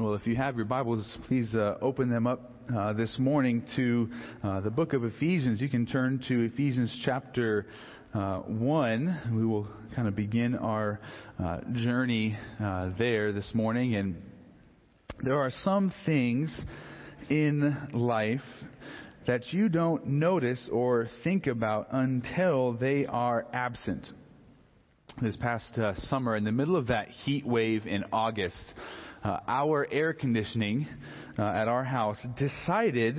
[0.00, 4.08] Well, if you have your Bibles, please uh, open them up uh, this morning to
[4.44, 5.60] uh, the book of Ephesians.
[5.60, 7.66] You can turn to Ephesians chapter
[8.14, 9.32] uh, 1.
[9.34, 9.66] We will
[9.96, 11.00] kind of begin our
[11.42, 13.96] uh, journey uh, there this morning.
[13.96, 14.22] And
[15.24, 16.56] there are some things
[17.28, 18.40] in life
[19.26, 24.06] that you don't notice or think about until they are absent.
[25.20, 28.74] This past summer, in the middle of that heat wave in August,
[29.24, 30.86] uh, our air conditioning
[31.38, 33.16] uh, at our house decided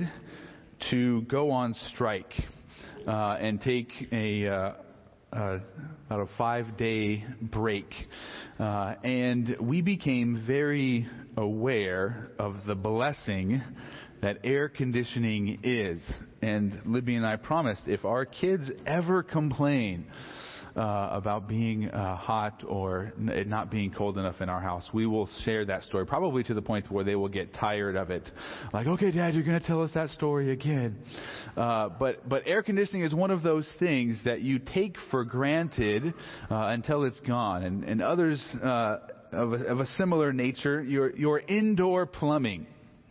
[0.90, 2.32] to go on strike
[3.06, 4.72] uh, and take a uh,
[5.32, 5.58] uh,
[6.06, 7.86] about a five day break.
[8.58, 11.06] Uh, and we became very
[11.36, 13.62] aware of the blessing
[14.22, 16.04] that air conditioning is.
[16.42, 20.06] And Libby and I promised if our kids ever complain,
[20.76, 24.86] uh, about being uh, hot or it not being cold enough in our house.
[24.92, 28.10] We will share that story, probably to the point where they will get tired of
[28.10, 28.28] it.
[28.72, 30.98] Like, okay, Dad, you're going to tell us that story again.
[31.56, 36.14] Uh, but but air conditioning is one of those things that you take for granted
[36.50, 38.42] uh, until it's gone, and and others.
[38.62, 38.98] Uh,
[39.32, 42.66] of a, of a similar nature, your your indoor plumbing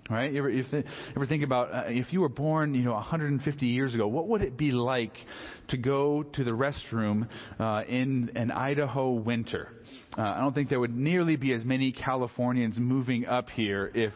[0.09, 0.31] Right?
[0.31, 3.65] You ever, you th- ever think about uh, if you were born, you know, 150
[3.67, 5.13] years ago, what would it be like
[5.67, 7.27] to go to the restroom
[7.59, 9.69] uh, in an Idaho winter?
[10.17, 14.13] Uh, I don't think there would nearly be as many Californians moving up here if,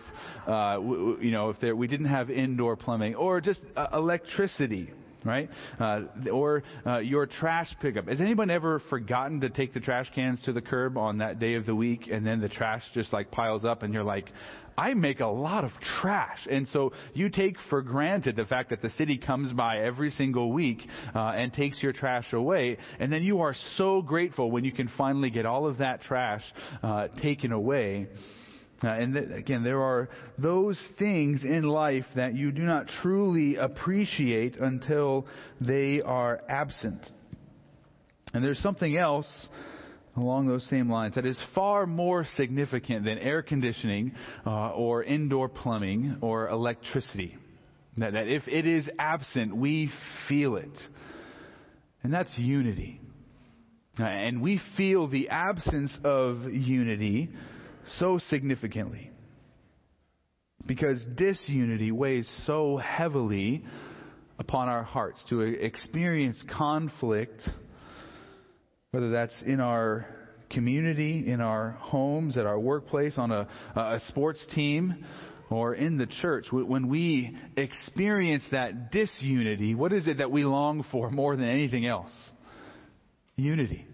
[0.47, 4.89] uh, w- you know, if there, we didn't have indoor plumbing or just uh, electricity
[5.25, 5.49] right?
[5.79, 8.07] Uh, or uh, your trash pickup.
[8.07, 11.55] Has anyone ever forgotten to take the trash cans to the curb on that day
[11.55, 14.29] of the week, and then the trash just like piles up, and you're like,
[14.77, 15.71] I make a lot of
[16.01, 16.39] trash.
[16.49, 20.51] And so you take for granted the fact that the city comes by every single
[20.51, 20.79] week
[21.15, 22.77] uh, and takes your trash away.
[22.99, 26.43] And then you are so grateful when you can finally get all of that trash
[26.81, 28.07] uh, taken away.
[28.83, 33.55] Uh, and th- again, there are those things in life that you do not truly
[33.55, 35.25] appreciate until
[35.61, 37.09] they are absent.
[38.33, 39.27] And there's something else
[40.15, 44.13] along those same lines that is far more significant than air conditioning
[44.45, 47.35] uh, or indoor plumbing or electricity.
[47.97, 49.91] That, that if it is absent, we
[50.27, 50.77] feel it.
[52.03, 52.99] And that's unity.
[53.99, 57.29] Uh, and we feel the absence of unity
[57.99, 59.11] so significantly.
[60.65, 63.63] Because disunity weighs so heavily
[64.39, 67.41] upon our hearts to experience conflict
[68.93, 70.05] whether that's in our
[70.51, 75.03] community, in our homes, at our workplace, on a, a sports team,
[75.49, 80.85] or in the church, when we experience that disunity, what is it that we long
[80.91, 82.11] for more than anything else?
[83.35, 83.87] Unity.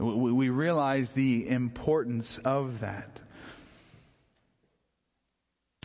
[0.00, 3.20] We realize the importance of that.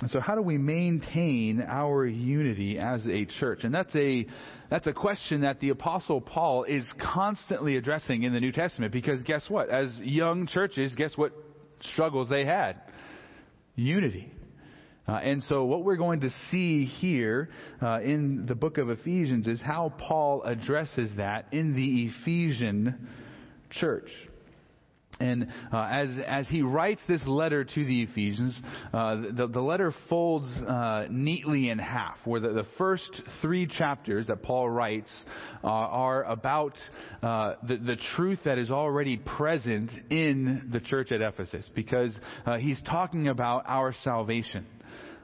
[0.10, 3.64] So, how do we maintain our unity as a church?
[3.64, 4.26] And that's a
[4.70, 9.22] that's a question that the Apostle Paul is constantly addressing in the New Testament because
[9.24, 9.70] guess what?
[9.70, 11.34] As young churches, guess what
[11.94, 12.82] struggles they had?
[13.76, 14.32] Unity.
[15.08, 17.50] Uh, and so, what we're going to see here
[17.82, 23.08] uh, in the book of Ephesians is how Paul addresses that in the Ephesian
[23.70, 24.10] church.
[25.22, 28.60] And uh, as, as he writes this letter to the Ephesians,
[28.94, 34.28] uh, the, the letter folds uh, neatly in half, where the, the first three chapters
[34.28, 35.12] that Paul writes
[35.64, 36.78] uh, are about
[37.22, 42.58] uh, the, the truth that is already present in the church at Ephesus, because uh,
[42.58, 44.66] he's talking about our salvation.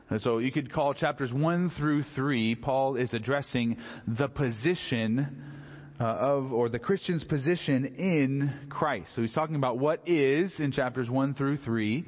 [0.10, 5.57] And so you could call chapters 1 through 3, Paul is addressing the position
[6.00, 9.10] uh, of, or the Christian's position in Christ.
[9.16, 12.06] So he's talking about what is in chapters 1 through 3.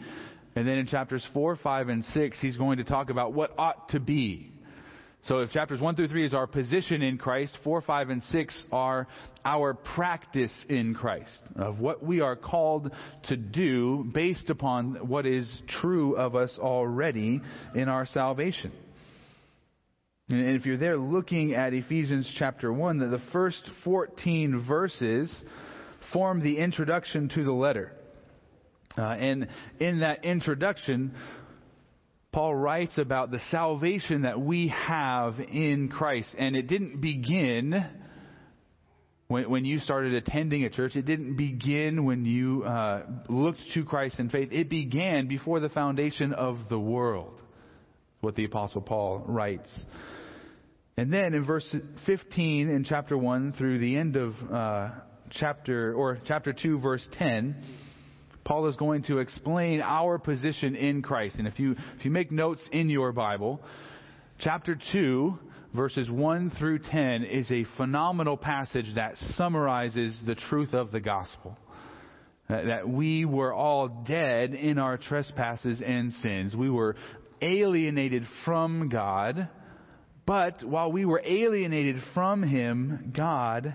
[0.55, 3.89] And then in chapters 4, 5, and 6, he's going to talk about what ought
[3.89, 4.51] to be.
[5.23, 8.63] So if chapters 1 through 3 is our position in Christ, 4, 5, and 6
[8.72, 9.07] are
[9.44, 12.91] our practice in Christ, of what we are called
[13.23, 15.49] to do based upon what is
[15.81, 17.41] true of us already
[17.75, 18.72] in our salvation.
[20.29, 25.34] And if you're there looking at Ephesians chapter 1, the first 14 verses
[26.14, 27.91] form the introduction to the letter.
[28.96, 29.47] Uh, and
[29.79, 31.16] in that introduction,
[32.31, 36.29] Paul writes about the salvation that we have in Christ.
[36.37, 37.84] And it didn't begin
[39.29, 40.96] when, when you started attending a church.
[40.96, 44.49] It didn't begin when you uh, looked to Christ in faith.
[44.52, 47.41] It began before the foundation of the world,
[48.22, 49.70] what the Apostle Paul writes.
[50.99, 51.73] And then in verse
[52.07, 54.90] 15 in chapter 1 through the end of uh,
[55.29, 57.55] chapter, or chapter 2, verse 10,
[58.43, 61.37] Paul is going to explain our position in Christ.
[61.37, 63.61] And if you, if you make notes in your Bible,
[64.40, 65.40] chapter 2,
[65.73, 71.57] verses 1 through 10 is a phenomenal passage that summarizes the truth of the gospel.
[72.49, 76.57] That we were all dead in our trespasses and sins.
[76.57, 76.97] We were
[77.41, 79.47] alienated from God.
[80.29, 83.73] But while we were alienated from Him, God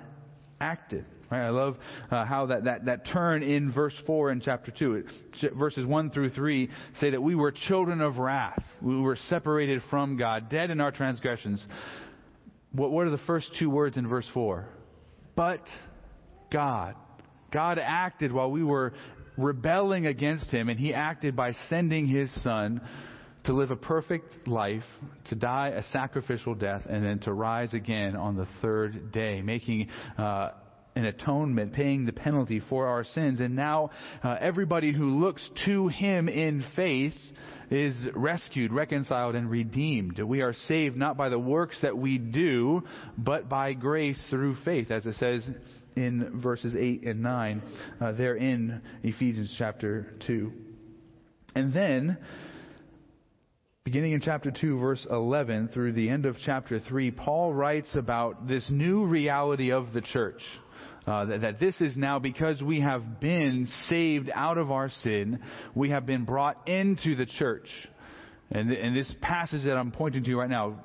[0.61, 1.05] acted.
[1.29, 1.47] Right?
[1.47, 1.77] I love
[2.12, 4.95] uh, how that, that, that turn in verse 4 in chapter 2.
[5.43, 6.71] It, verses 1 through 3
[7.01, 8.62] say that we were children of wrath.
[8.81, 11.61] We were separated from God, dead in our transgressions.
[12.71, 14.65] What, what are the first two words in verse 4?
[15.35, 15.67] But
[16.53, 16.95] God.
[17.51, 18.93] God acted while we were
[19.37, 22.81] rebelling against Him, and He acted by sending His Son
[23.44, 24.85] to live a perfect life,
[25.26, 29.88] to die a sacrificial death, and then to rise again on the third day, making
[30.19, 30.50] uh,
[30.96, 33.41] an atonement, paying the penalty for our sins.
[33.41, 33.91] And now
[34.23, 37.14] uh, everybody who looks to Him in faith
[37.70, 40.19] is rescued, reconciled, and redeemed.
[40.20, 42.82] We are saved not by the works that we do,
[43.19, 45.44] but by grace through faith, as it says
[45.96, 47.62] in verses 8 and 9
[48.00, 50.52] uh, there in Ephesians chapter 2.
[51.55, 52.19] And then,
[53.85, 58.49] beginning in chapter 2, verse 11, through the end of chapter 3, Paul writes about
[58.49, 60.41] this new reality of the church.
[61.07, 65.39] Uh, that, that, this is now because we have been saved out of our sin,
[65.75, 67.69] we have been brought into the church.
[68.51, 70.81] And, and this passage that I'm pointing to right now,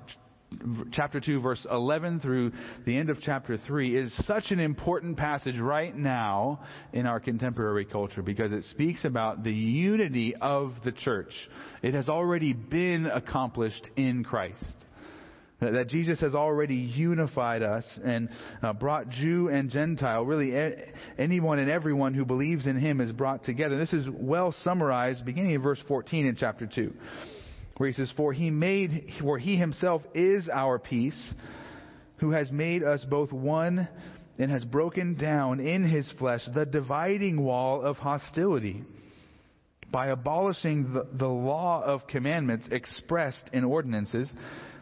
[0.92, 2.51] chapter 2, verse 11 through
[2.86, 6.62] the end of chapter 3, is such an important passage right now
[6.94, 11.34] in our contemporary culture because it speaks about the unity of the church.
[11.81, 14.63] It has already been accomplished in Christ.
[15.62, 18.30] That Jesus has already unified us and
[18.63, 20.54] uh, brought Jew and Gentile, really
[21.18, 23.78] anyone and everyone who believes in him is brought together.
[23.78, 26.94] This is well summarized beginning in verse 14 in chapter 2,
[27.80, 31.34] where he says, For he made, for he himself is our peace,
[32.18, 33.88] who has made us both one
[34.38, 38.84] and has broken down in his flesh the dividing wall of hostility
[39.90, 44.30] by abolishing the, the law of commandments expressed in ordinances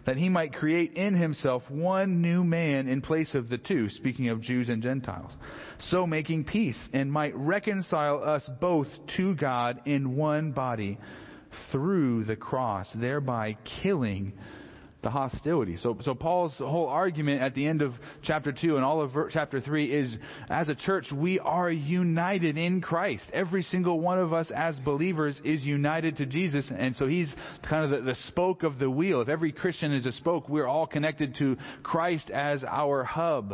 [0.08, 4.30] that he might create in himself one new man in place of the two, speaking
[4.30, 5.34] of Jews and Gentiles,
[5.92, 10.98] so making peace, and might reconcile us both to God in one body
[11.72, 14.34] through the cross, thereby killing
[15.04, 15.78] the hostility.
[15.78, 19.62] So, so Paul's whole argument at the end of chapter 2 and all of chapter
[19.62, 20.18] 3 is
[20.50, 23.24] as a church, we are united in Christ.
[23.32, 26.66] Every single one of us as believers is united to Jesus.
[26.76, 27.34] And so he's
[27.70, 29.22] kind of the, the spoke of the wheel.
[29.22, 33.54] If every Christian is a spoke, we're all connected to Christ as our hub.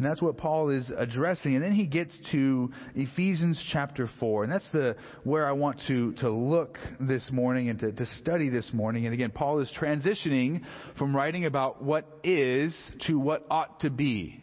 [0.00, 1.54] And that's what Paul is addressing.
[1.56, 4.44] And then he gets to Ephesians chapter 4.
[4.44, 8.48] And that's the, where I want to, to look this morning and to, to study
[8.48, 9.04] this morning.
[9.04, 10.62] And again, Paul is transitioning
[10.96, 12.74] from writing about what is
[13.08, 14.42] to what ought to be.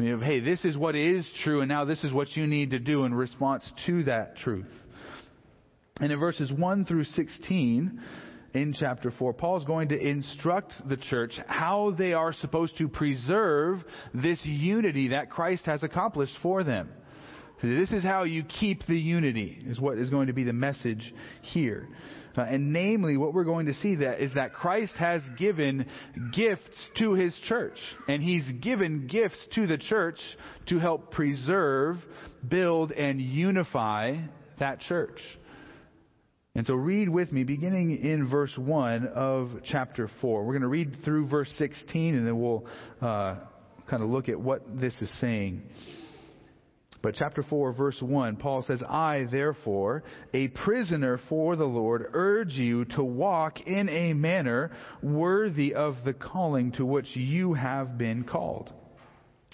[0.00, 2.72] I mean, hey, this is what is true, and now this is what you need
[2.72, 4.66] to do in response to that truth.
[6.00, 8.00] And in verses 1 through 16,
[8.54, 9.32] in chapter 4.
[9.32, 13.78] Paul's going to instruct the church how they are supposed to preserve
[14.14, 16.90] this unity that Christ has accomplished for them.
[17.60, 20.52] So this is how you keep the unity, is what is going to be the
[20.52, 21.88] message here.
[22.36, 25.86] Uh, and namely, what we're going to see that is that Christ has given
[26.32, 27.76] gifts to his church.
[28.08, 30.18] And he's given gifts to the church
[30.68, 31.98] to help preserve,
[32.48, 34.16] build, and unify
[34.58, 35.20] that church.
[36.54, 40.44] And so read with me, beginning in verse 1 of chapter 4.
[40.44, 42.66] We're going to read through verse 16 and then we'll
[43.00, 43.36] uh,
[43.88, 45.62] kind of look at what this is saying.
[47.00, 50.04] But chapter 4, verse 1, Paul says, I, therefore,
[50.34, 56.12] a prisoner for the Lord, urge you to walk in a manner worthy of the
[56.12, 58.72] calling to which you have been called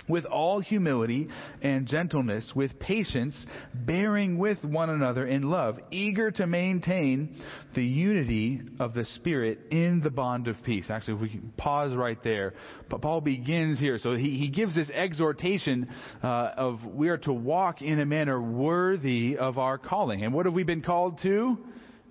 [0.09, 1.29] with all humility
[1.62, 7.37] and gentleness, with patience, bearing with one another in love, eager to maintain
[7.75, 10.87] the unity of the Spirit in the bond of peace.
[10.91, 12.55] Actually, if we can pause right there.
[12.88, 13.99] But Paul begins here.
[13.99, 15.88] So he, he gives this exhortation
[16.23, 20.25] uh, of we are to walk in a manner worthy of our calling.
[20.25, 21.59] And what have we been called to?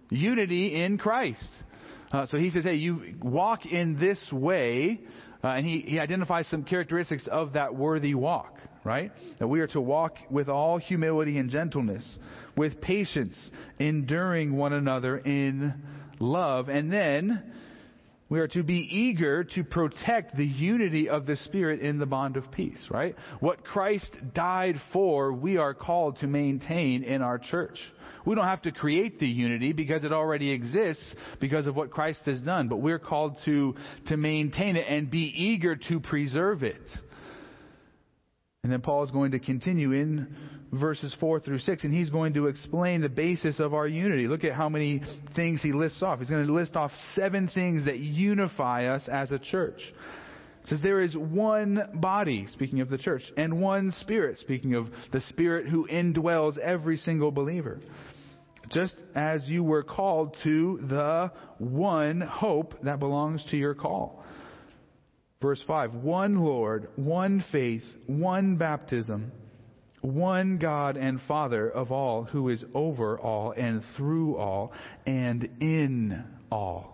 [0.10, 1.50] Unity in Christ.
[2.12, 5.02] Uh, so he says, hey, you walk in this way
[5.44, 9.12] uh, and he, he identifies some characteristics of that worthy walk, right?
[9.40, 12.20] That we are to walk with all humility and gentleness,
[12.56, 13.36] with patience,
[13.80, 15.74] enduring one another in
[16.20, 16.70] love.
[16.70, 17.44] And then
[18.30, 22.36] We are to be eager to protect the unity of the Spirit in the bond
[22.36, 23.16] of peace, right?
[23.40, 27.80] What Christ died for, we are called to maintain in our church.
[28.28, 32.24] We don't have to create the unity because it already exists because of what Christ
[32.26, 33.74] has done, but we're called to,
[34.08, 36.82] to maintain it and be eager to preserve it.
[38.64, 40.36] And then Paul is going to continue in
[40.74, 44.28] verses 4 through 6, and he's going to explain the basis of our unity.
[44.28, 45.02] Look at how many
[45.34, 46.20] things he lists off.
[46.20, 49.80] He's going to list off seven things that unify us as a church.
[50.68, 54.88] It says there is one body, speaking of the church, and one spirit, speaking of
[55.14, 57.80] the spirit who indwells every single believer.
[58.70, 64.24] Just as you were called to the one hope that belongs to your call.
[65.42, 69.32] Verse 5 One Lord, one faith, one baptism,
[70.02, 74.72] one God and Father of all, who is over all and through all
[75.06, 76.94] and in all.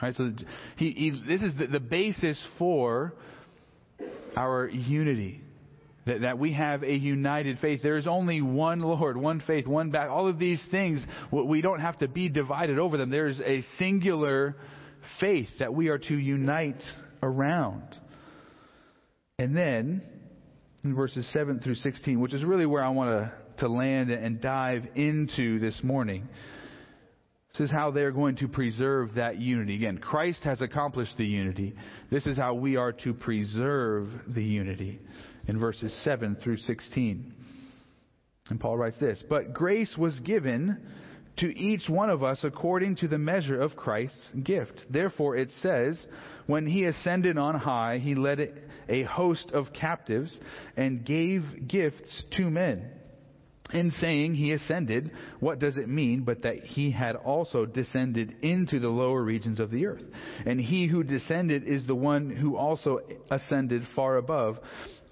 [0.00, 0.30] All right, so
[0.76, 3.14] he, he, this is the, the basis for
[4.36, 5.42] our unity.
[6.08, 7.80] That, that we have a united faith.
[7.82, 10.08] There is only one Lord, one faith, one back.
[10.08, 13.10] All of these things, we don't have to be divided over them.
[13.10, 14.56] There is a singular
[15.20, 16.82] faith that we are to unite
[17.22, 17.82] around.
[19.38, 20.02] And then,
[20.82, 24.40] in verses 7 through 16, which is really where I want to, to land and
[24.40, 26.26] dive into this morning,
[27.52, 29.74] this is how they're going to preserve that unity.
[29.74, 31.74] Again, Christ has accomplished the unity.
[32.10, 35.00] This is how we are to preserve the unity
[35.48, 37.34] in verses 7 through 16.
[38.50, 40.86] And Paul writes this But grace was given
[41.38, 44.84] to each one of us according to the measure of Christ's gift.
[44.90, 45.98] Therefore, it says,
[46.46, 48.52] when he ascended on high, he led
[48.88, 50.38] a host of captives
[50.76, 52.90] and gave gifts to men.
[53.70, 58.80] In saying he ascended, what does it mean but that he had also descended into
[58.80, 60.02] the lower regions of the earth?
[60.46, 63.00] And he who descended is the one who also
[63.30, 64.58] ascended far above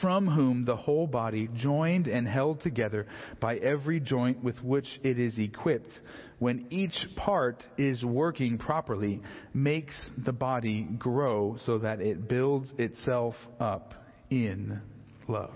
[0.00, 3.06] from whom the whole body, joined and held together
[3.40, 5.98] by every joint with which it is equipped,
[6.38, 9.22] when each part is working properly,
[9.52, 13.94] makes the body grow so that it builds itself up
[14.30, 14.80] in
[15.28, 15.54] love.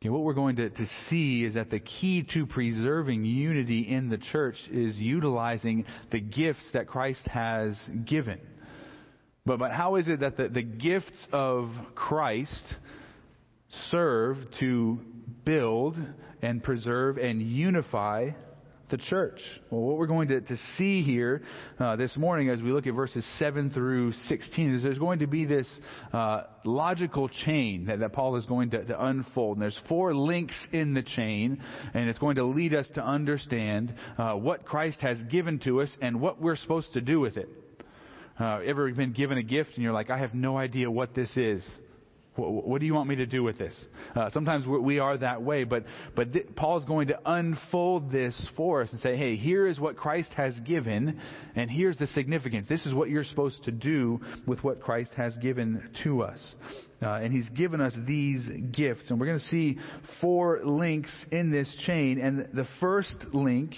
[0.00, 4.08] Okay, what we're going to, to see is that the key to preserving unity in
[4.08, 8.40] the church is utilizing the gifts that Christ has given.
[9.44, 12.74] But, but how is it that the, the gifts of Christ
[13.90, 15.00] serve to
[15.44, 15.96] build
[16.42, 18.30] and preserve and unify
[18.90, 19.40] the church?
[19.68, 21.42] Well, what we're going to, to see here
[21.80, 25.26] uh, this morning as we look at verses 7 through 16 is there's going to
[25.26, 25.66] be this
[26.12, 29.56] uh, logical chain that, that Paul is going to, to unfold.
[29.56, 31.60] And there's four links in the chain,
[31.94, 35.90] and it's going to lead us to understand uh, what Christ has given to us
[36.00, 37.48] and what we're supposed to do with it.
[38.42, 41.30] Uh, ever been given a gift and you're like, I have no idea what this
[41.36, 41.64] is?
[42.34, 43.84] What, what do you want me to do with this?
[44.16, 45.84] Uh, sometimes we are that way, but
[46.16, 49.78] but th- Paul is going to unfold this for us and say, "Hey, here is
[49.78, 51.20] what Christ has given,
[51.54, 52.66] and here's the significance.
[52.68, 56.54] This is what you're supposed to do with what Christ has given to us."
[57.00, 59.78] Uh, and He's given us these gifts, and we're going to see
[60.20, 62.18] four links in this chain.
[62.18, 63.74] And the first link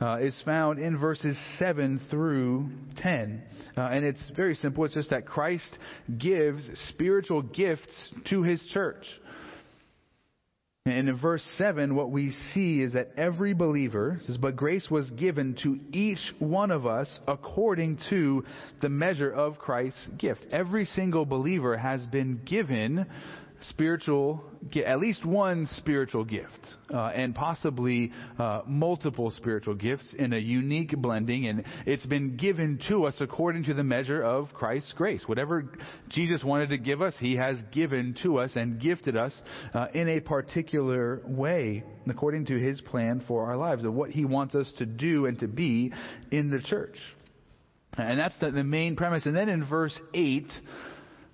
[0.00, 3.42] uh, is found in verses 7 through 10.
[3.76, 4.84] Uh, and it's very simple.
[4.84, 5.78] It's just that Christ
[6.18, 9.04] gives spiritual gifts to his church.
[10.86, 15.10] And in verse 7, what we see is that every believer says, But grace was
[15.10, 18.44] given to each one of us according to
[18.80, 20.46] the measure of Christ's gift.
[20.52, 23.06] Every single believer has been given
[23.68, 24.44] spiritual,
[24.84, 26.50] at least one spiritual gift,
[26.92, 32.78] uh, and possibly uh, multiple spiritual gifts in a unique blending, and it's been given
[32.88, 35.22] to us according to the measure of Christ's grace.
[35.26, 35.72] Whatever
[36.08, 39.32] Jesus wanted to give us, He has given to us and gifted us
[39.74, 44.24] uh, in a particular way, according to His plan for our lives, of what He
[44.24, 45.92] wants us to do and to be
[46.30, 46.96] in the church.
[47.98, 49.26] And that's the, the main premise.
[49.26, 50.46] And then in verse 8,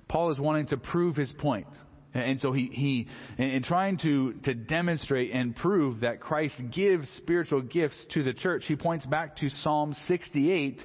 [0.09, 1.67] Paul is wanting to prove his point.
[2.15, 3.09] And so he, he
[3.43, 8.65] in trying to, to demonstrate and prove that Christ gives spiritual gifts to the church,
[8.67, 10.81] he points back to Psalm 68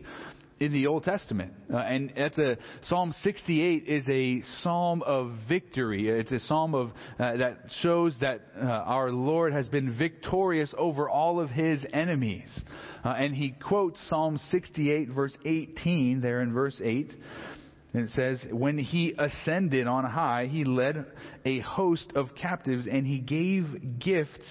[0.59, 1.53] in the Old Testament.
[1.71, 6.09] Uh, and at the Psalm 68 is a psalm of victory.
[6.09, 11.09] It's a psalm of uh, that shows that uh, our Lord has been victorious over
[11.09, 12.49] all of his enemies.
[13.03, 17.13] Uh, and he quotes Psalm 68 verse 18 there in verse 8.
[17.97, 21.03] And it says, When he ascended on high, he led
[21.43, 24.45] a host of captives and he gave gifts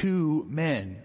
[0.00, 0.96] to men.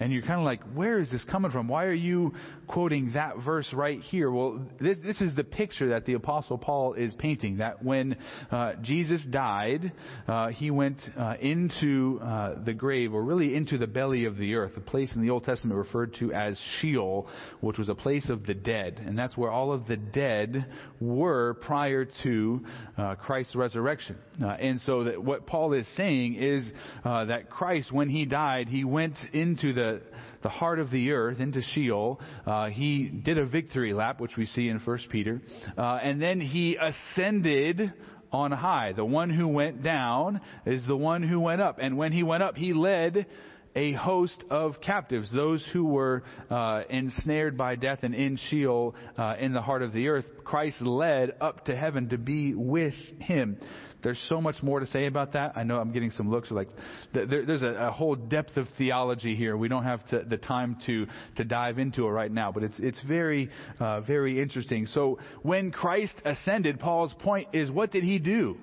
[0.00, 1.68] And you're kind of like, where is this coming from?
[1.68, 2.34] Why are you
[2.72, 4.30] quoting that verse right here?
[4.30, 7.58] Well, this, this is the picture that the Apostle Paul is painting.
[7.58, 8.16] That when
[8.50, 9.92] uh, Jesus died,
[10.26, 14.54] uh, he went uh, into uh, the grave, or really into the belly of the
[14.54, 17.28] earth, a place in the Old Testament referred to as Sheol,
[17.60, 19.02] which was a place of the dead.
[19.04, 20.66] And that's where all of the dead
[20.98, 22.64] were prior to
[22.96, 24.16] uh, Christ's resurrection.
[24.42, 26.72] Uh, and so that what Paul is saying is
[27.04, 30.00] that Christ, when he died, he went into the
[30.42, 32.20] the, heart of the earth, into Sheol.
[32.46, 35.40] Uh, he did a victory lap, which we see in 1 Peter.
[35.76, 37.92] Uh, and then he ascended
[38.32, 38.92] on high.
[38.92, 41.78] The one who went down is the one who went up.
[41.80, 43.26] And when he went up, he led
[43.74, 49.36] a host of captives, those who were uh, ensnared by death and in Sheol uh,
[49.38, 50.26] in the heart of the earth.
[50.44, 53.56] Christ led up to heaven to be with him.
[54.02, 55.52] There's so much more to say about that.
[55.56, 56.68] I know I'm getting some looks like
[57.14, 59.56] there, there's a, a, whole depth of theology here.
[59.56, 62.74] We don't have to, the time to to dive into it right now, but it's
[62.78, 64.86] it's very uh, very interesting.
[64.86, 68.56] So when Christ ascended, Paul's point is, what did he do?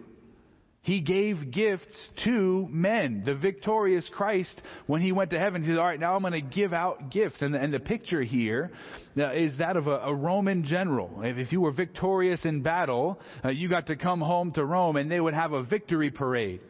[0.81, 1.93] He gave gifts
[2.23, 3.23] to men.
[3.25, 6.33] The victorious Christ, when he went to heaven, he said, All right, now I'm going
[6.33, 7.41] to give out gifts.
[7.41, 8.71] And the, and the picture here
[9.17, 11.21] uh, is that of a, a, Roman general.
[11.21, 14.95] If, if, you were victorious in battle, uh, you got to come home to Rome
[14.95, 16.61] and they would have a victory parade.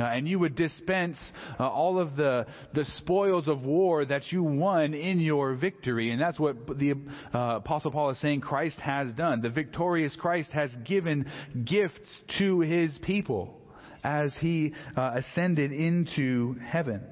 [0.00, 1.18] Uh, and you would dispense
[1.60, 6.10] uh, all of the, the spoils of war that you won in your victory.
[6.10, 6.94] And that's what the
[7.34, 9.42] uh, Apostle Paul is saying Christ has done.
[9.42, 11.30] The victorious Christ has given
[11.64, 13.58] gifts to his people
[14.02, 17.02] as he uh, ascended into heaven.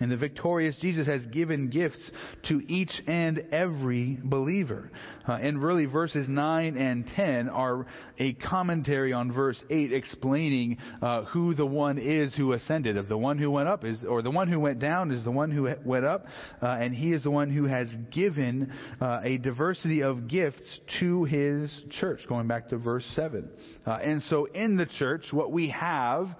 [0.00, 2.10] And the victorious Jesus has given gifts
[2.48, 4.90] to each and every believer.
[5.26, 7.86] Uh, and really, verses 9 and 10 are
[8.18, 12.96] a commentary on verse 8 explaining uh, who the one is who ascended.
[12.96, 15.30] Of the one who went up is, or the one who went down is the
[15.30, 16.26] one who went up,
[16.60, 21.22] uh, and he is the one who has given uh, a diversity of gifts to
[21.22, 23.48] his church, going back to verse 7.
[23.86, 26.34] Uh, and so in the church, what we have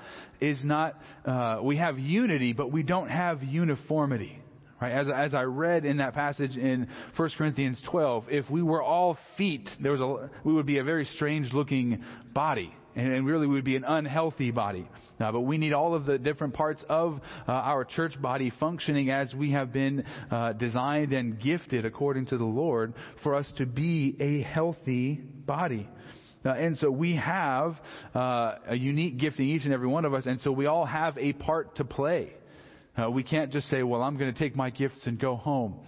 [0.51, 4.39] is not, uh, we have unity, but we don't have uniformity.
[4.81, 4.93] Right?
[4.93, 9.17] As, as I read in that passage in 1 Corinthians 12, if we were all
[9.39, 12.03] feet, there was a, we would be a very strange looking
[12.35, 12.75] body.
[12.97, 14.89] And, and really we would be an unhealthy body.
[15.19, 19.11] Uh, but we need all of the different parts of uh, our church body functioning
[19.11, 23.67] as we have been uh, designed and gifted according to the Lord for us to
[23.67, 25.89] be a healthy body.
[26.45, 27.77] Uh, and so we have
[28.15, 30.85] uh, a unique gift in each and every one of us, and so we all
[30.85, 32.33] have a part to play.
[32.97, 35.81] Uh, we can't just say, well, I'm going to take my gifts and go home,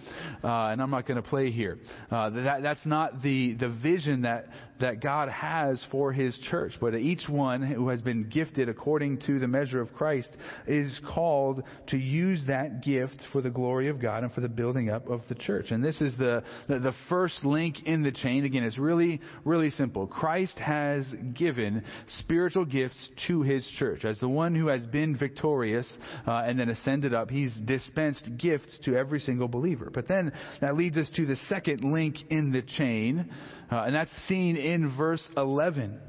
[0.43, 1.79] uh, and I'm not going to play here.
[2.11, 4.47] Uh, that, that's not the, the vision that,
[4.81, 6.73] that God has for His church.
[6.81, 10.29] But each one who has been gifted according to the measure of Christ
[10.67, 14.89] is called to use that gift for the glory of God and for the building
[14.89, 15.67] up of the church.
[15.71, 18.43] And this is the, the, the first link in the chain.
[18.43, 20.07] Again, it's really, really simple.
[20.07, 21.85] Christ has given
[22.19, 24.03] spiritual gifts to His church.
[24.03, 25.87] As the one who has been victorious
[26.27, 29.91] uh, and then ascended ended up, he's dispensed gifts to every single believer.
[29.93, 30.31] But then
[30.61, 33.29] that leads us to the second link in the chain,
[33.71, 35.99] uh, and that's seen in verse 11.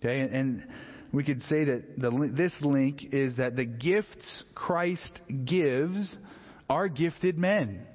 [0.00, 0.64] Okay, and,
[1.10, 6.14] we could say that the, this link is that the gifts Christ gives
[6.68, 7.86] are gifted men.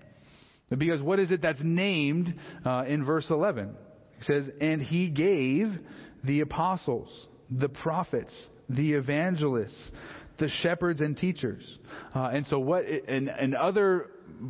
[0.75, 2.33] Because what is it that's named
[2.65, 3.75] uh, in verse 11?
[4.19, 5.67] It says, And he gave
[6.23, 7.07] the apostles,
[7.51, 8.33] the prophets,
[8.67, 9.91] the evangelists,
[10.39, 11.63] the shepherds and teachers.
[12.15, 14.09] Uh, and so what in, in other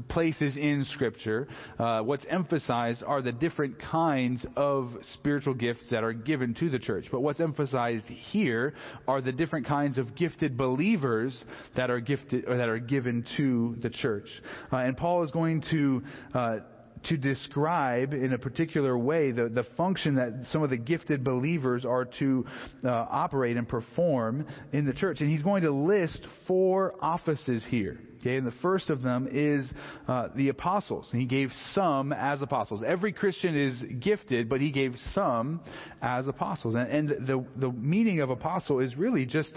[0.10, 1.48] places in Scripture,
[1.80, 6.80] uh, what's emphasized are the different kinds of spiritual gifts that are given to the
[6.80, 7.06] church.
[7.12, 8.74] But what's emphasized here
[9.08, 11.44] are the different kinds of gifted believers
[11.76, 14.28] that are gifted or that are given to the church.
[14.72, 16.58] Uh, and Paul is going to uh,
[17.06, 21.86] to describe in a particular way the, the function that some of the gifted believers
[21.86, 22.46] are to
[22.84, 25.22] uh, operate and perform in the church.
[25.22, 28.00] And he's going to list four offices here.
[28.20, 29.70] Okay, and the first of them is
[30.08, 31.10] uh, the apostles.
[31.12, 32.82] He gave some as apostles.
[32.86, 35.60] Every Christian is gifted, but he gave some
[36.02, 36.76] as apostles.
[36.76, 39.50] And, and the, the meaning of apostle is really just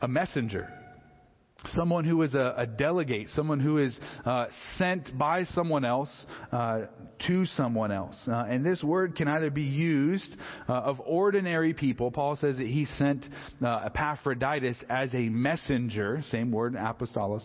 [0.00, 0.68] a messenger
[1.68, 4.46] someone who is a, a delegate, someone who is uh,
[4.78, 6.10] sent by someone else
[6.50, 6.82] uh,
[7.26, 8.16] to someone else.
[8.26, 10.36] Uh, and this word can either be used
[10.68, 12.10] uh, of ordinary people.
[12.10, 13.24] Paul says that he sent
[13.64, 17.42] uh, Epaphroditus as a messenger, same word, apostolos,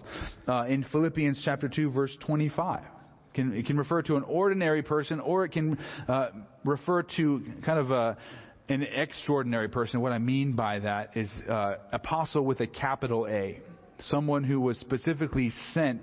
[0.47, 2.81] uh, in Philippians chapter 2, verse 25.
[2.81, 2.87] It
[3.33, 5.77] can, it can refer to an ordinary person, or it can
[6.63, 8.17] refer to kind of a
[8.69, 10.01] an extraordinary person.
[10.01, 11.31] What I mean by that is
[11.93, 13.61] apostle with a capital A
[14.09, 16.01] someone who was specifically sent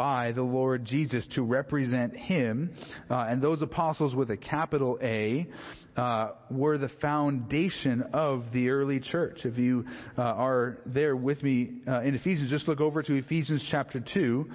[0.00, 2.70] by the Lord Jesus to represent him.
[3.10, 5.46] Uh, and those apostles with a capital A
[5.94, 9.40] uh, were the foundation of the early church.
[9.44, 9.84] If you
[10.16, 14.50] uh, are there with me uh, in Ephesians, just look over to Ephesians chapter 2.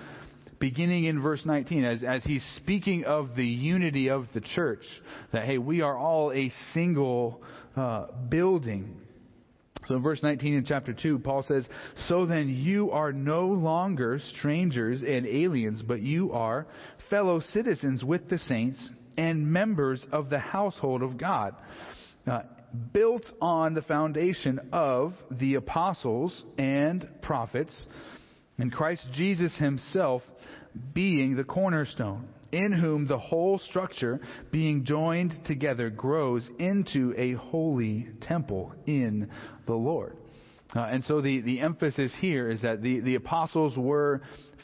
[0.58, 4.84] Beginning in verse 19, as, as he's speaking of the unity of the church,
[5.32, 7.44] that hey, we are all a single
[7.76, 9.00] uh, building.
[9.88, 11.68] So in verse 19 in chapter 2, Paul says,
[12.08, 16.66] So then you are no longer strangers and aliens, but you are
[17.10, 21.56] fellow citizens with the saints and members of the household of God,
[22.28, 22.42] uh,
[22.92, 27.86] built on the foundation of the apostles and prophets,
[28.58, 30.22] and Christ Jesus himself
[30.94, 38.08] being the cornerstone in whom the whole structure, being joined together, grows into a holy
[38.22, 39.30] temple in
[39.68, 40.18] the Lord.
[40.74, 44.22] Uh, and so the, the emphasis here is that the, the apostles were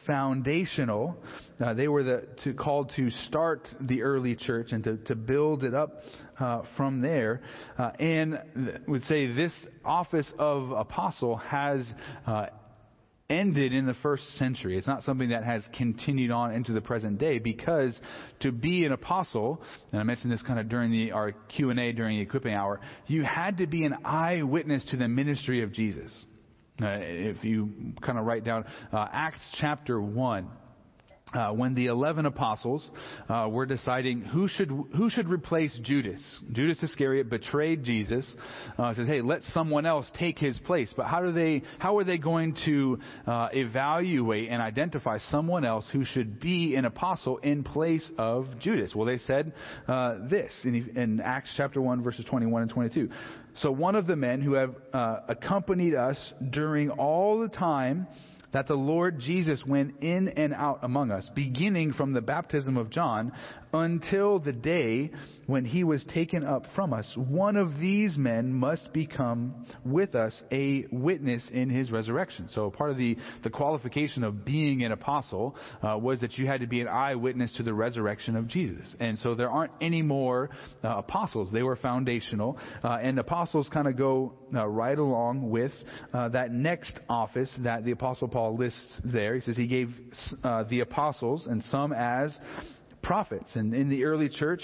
[0.07, 1.15] foundational.
[1.59, 5.63] Uh, they were the, to, called to start the early church and to, to build
[5.63, 5.97] it up
[6.39, 7.41] uh, from there.
[7.77, 8.39] Uh, and
[8.87, 9.53] would say this
[9.85, 11.85] office of apostle has
[12.25, 12.47] uh,
[13.31, 14.77] ended in the first century.
[14.77, 17.97] It's not something that has continued on into the present day because
[18.41, 22.17] to be an apostle, and I mentioned this kind of during the, our Q&A during
[22.17, 26.11] the equipping hour, you had to be an eyewitness to the ministry of Jesus.
[26.81, 27.69] Uh, if you
[28.01, 30.47] kind of write down uh, Acts chapter 1,
[31.33, 32.89] uh, when the eleven apostles
[33.29, 36.21] uh, were deciding who should who should replace Judas.
[36.51, 38.25] Judas Iscariot betrayed Jesus.
[38.77, 41.63] Uh, says, "Hey, let someone else take his place." But how do they?
[41.79, 46.85] How are they going to uh, evaluate and identify someone else who should be an
[46.85, 48.93] apostle in place of Judas?
[48.95, 49.53] Well, they said
[49.87, 53.09] uh, this in, in, Acts chapter one, verses twenty-one and twenty-two.
[53.57, 56.17] So one of the men who have uh, accompanied us
[56.51, 58.07] during all the time
[58.53, 62.89] that the Lord Jesus went in and out among us, beginning from the baptism of
[62.89, 63.31] John
[63.73, 65.11] until the day
[65.47, 67.05] when he was taken up from us.
[67.15, 72.49] One of these men must become with us a witness in his resurrection.
[72.53, 76.61] So part of the, the qualification of being an apostle uh, was that you had
[76.61, 78.95] to be an eyewitness to the resurrection of Jesus.
[78.99, 80.49] And so there aren't any more
[80.83, 81.49] uh, apostles.
[81.51, 82.57] They were foundational.
[82.83, 85.71] Uh, and apostles kind of go uh, right along with
[86.13, 89.35] uh, that next office that the apostle Paul lists there.
[89.35, 89.89] He says he gave
[90.43, 92.37] uh, the apostles and some as
[93.01, 93.55] prophets.
[93.55, 94.63] And in the early church,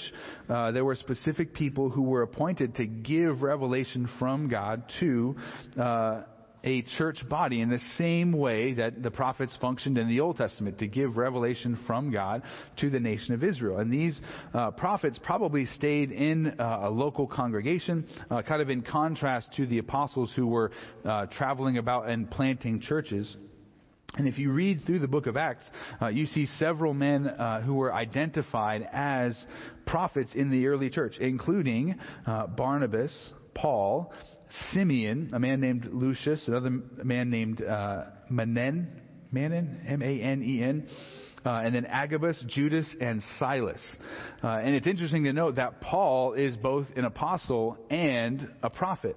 [0.50, 5.36] uh, there were specific people who were appointed to give revelation from God to
[5.80, 6.22] uh,
[6.64, 10.80] a church body in the same way that the prophets functioned in the Old Testament
[10.80, 12.42] to give revelation from God
[12.78, 13.80] to the nation of Israel.
[13.80, 14.20] And these
[14.54, 19.66] uh, prophets probably stayed in uh, a local congregation, uh, kind of in contrast to
[19.66, 20.72] the apostles who were
[21.06, 23.38] uh, traveling about and planting churches.
[24.18, 25.64] And if you read through the book of Acts,
[26.02, 29.38] uh, you see several men uh, who were identified as
[29.86, 33.14] prophets in the early church, including uh, Barnabas,
[33.54, 34.12] Paul,
[34.72, 36.72] Simeon, a man named Lucius, another
[37.04, 38.88] man named uh, Manen,
[39.32, 40.88] Manen, M-A-N-E-N,
[41.46, 43.82] uh, and then Agabus, Judas, and Silas.
[44.44, 49.16] Uh, and it's interesting to note that Paul is both an apostle and a prophet.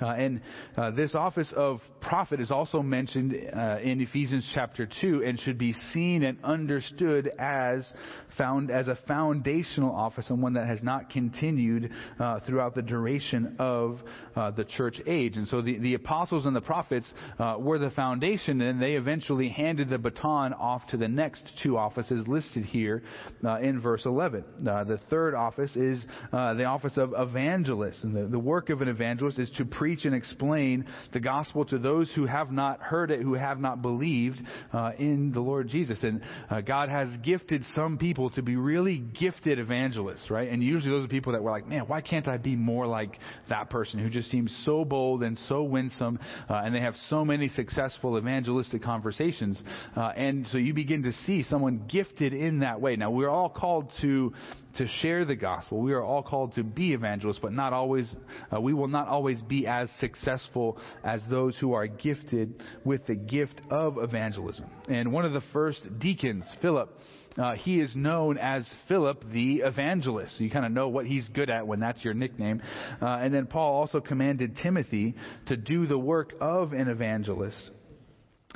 [0.00, 0.40] Uh, and
[0.76, 5.58] uh, this office of prophet is also mentioned uh, in Ephesians chapter 2 and should
[5.58, 7.86] be seen and understood as
[8.38, 13.56] found as a foundational office and one that has not continued uh, throughout the duration
[13.58, 13.98] of
[14.34, 15.36] uh, the church age.
[15.36, 17.06] And so the, the apostles and the prophets
[17.38, 21.76] uh, were the foundation and they eventually handed the baton off to the next two
[21.76, 23.02] offices listed here
[23.60, 24.44] in verse 11.
[24.62, 28.04] the third office is the office of evangelist.
[28.04, 31.64] And the, the work of an evangelist is to preach preach and explain the gospel
[31.64, 34.38] to those who have not heard it, who have not believed
[34.72, 35.98] uh, in the Lord Jesus.
[36.04, 40.48] And uh, God has gifted some people to be really gifted evangelists, right?
[40.48, 43.18] And usually those are people that were like, man, why can't I be more like
[43.48, 47.24] that person who just seems so bold and so winsome, uh, and they have so
[47.24, 49.60] many successful evangelistic conversations.
[49.96, 52.94] Uh, and so you begin to see someone gifted in that way.
[52.94, 54.32] Now we're all called to
[54.76, 55.80] to share the gospel.
[55.80, 58.08] We are all called to be evangelists, but not always.
[58.54, 59.66] Uh, we will not always be
[59.98, 64.66] successful as those who are gifted with the gift of evangelism.
[64.88, 66.90] And one of the first deacons, Philip,
[67.38, 70.36] uh, he is known as Philip the evangelist.
[70.36, 72.60] So you kind of know what he's good at when that's your nickname.
[73.00, 75.14] Uh, and then Paul also commanded Timothy
[75.46, 77.70] to do the work of an evangelist.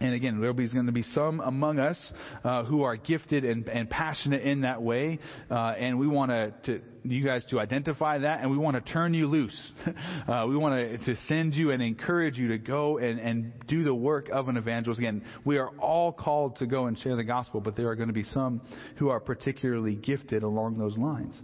[0.00, 3.68] And again, there'll be going to be some among us uh, who are gifted and,
[3.68, 6.32] and, passionate in that way, uh, and we want
[6.64, 9.56] to, you guys to identify that, and we want to turn you loose.
[10.28, 13.94] uh, we want to send you and encourage you to go and, and do the
[13.94, 14.98] work of an evangelist.
[14.98, 18.08] Again, we are all called to go and share the gospel, but there are going
[18.08, 18.62] to be some
[18.96, 21.40] who are particularly gifted along those lines.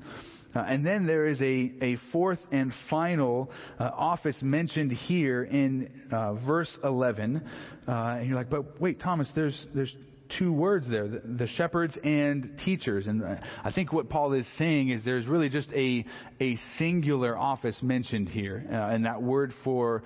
[0.54, 5.90] Uh, and then there is a, a fourth and final uh, office mentioned here in
[6.10, 7.42] uh, verse 11.
[7.86, 9.94] Uh, and you're like, but wait, Thomas, there's, there's
[10.38, 13.06] two words there the, the, shepherds and teachers.
[13.06, 16.04] And uh, I think what Paul is saying is there's really just a,
[16.40, 18.64] a singular office mentioned here.
[18.68, 20.02] Uh, and that word for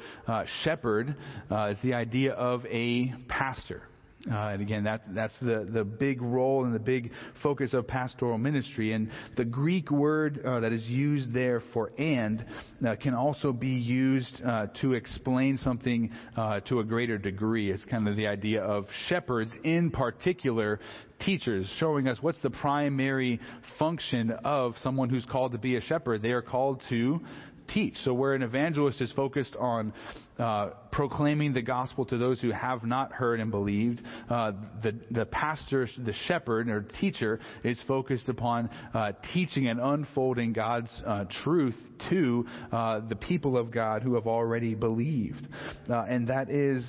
[0.62, 1.16] shepherd
[1.50, 3.82] is the idea of a pastor.
[4.30, 7.10] Uh, and again, that, that's the, the big role and the big
[7.42, 8.92] focus of pastoral ministry.
[8.92, 12.44] And the Greek word uh, that is used there for and
[12.86, 17.70] uh, can also be used uh, to explain something uh, to a greater degree.
[17.70, 20.80] It's kind of the idea of shepherds, in particular,
[21.20, 23.40] teachers, showing us what's the primary
[23.78, 26.22] function of someone who's called to be a shepherd.
[26.22, 27.20] They are called to
[27.68, 27.94] teach.
[28.04, 29.92] So where an evangelist is focused on
[30.38, 35.26] uh, proclaiming the gospel to those who have not heard and believed, uh, the the
[35.26, 41.76] pastor, the shepherd or teacher, is focused upon uh, teaching and unfolding God's uh, truth
[42.10, 45.48] to uh, the people of God who have already believed,
[45.88, 46.84] uh, and that is.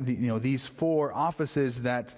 [0.00, 2.08] The, you know these four offices that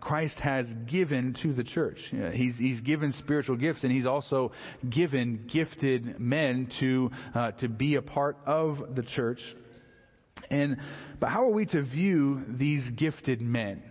[0.00, 1.98] Christ has given to the church.
[2.32, 4.52] He's, he's given spiritual gifts, and he's also
[4.88, 9.40] given gifted men to uh, to be a part of the church.
[10.50, 10.76] And
[11.20, 13.82] but how are we to view these gifted men?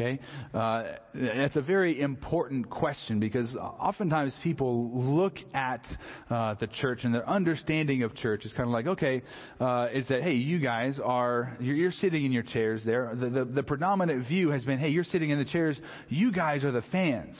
[0.00, 0.18] Okay?
[0.54, 0.84] Uh,
[1.14, 5.86] that's a very important question because oftentimes people look at
[6.30, 9.22] uh, the church and their understanding of church is kind of like, okay,
[9.60, 13.14] uh, is that, hey, you guys are, you're, you're sitting in your chairs there.
[13.14, 16.64] The, the, the predominant view has been, hey, you're sitting in the chairs, you guys
[16.64, 17.36] are the fans.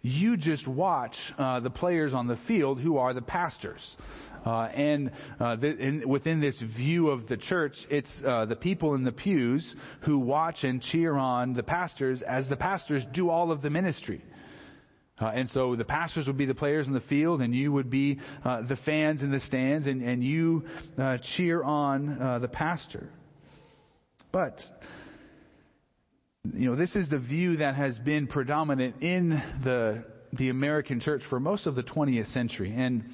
[0.00, 3.80] You just watch uh, the players on the field who are the pastors.
[4.44, 8.94] Uh, and uh, th- in, within this view of the church, it's uh, the people
[8.94, 13.50] in the pews who watch and cheer on the pastors as the pastors do all
[13.50, 14.22] of the ministry.
[15.20, 17.88] Uh, and so the pastors would be the players in the field, and you would
[17.88, 20.64] be uh, the fans in the stands, and, and you
[20.98, 23.08] uh, cheer on uh, the pastor.
[24.32, 24.58] But,
[26.52, 31.22] you know, this is the view that has been predominant in the, the American church
[31.30, 32.74] for most of the 20th century.
[32.76, 33.04] And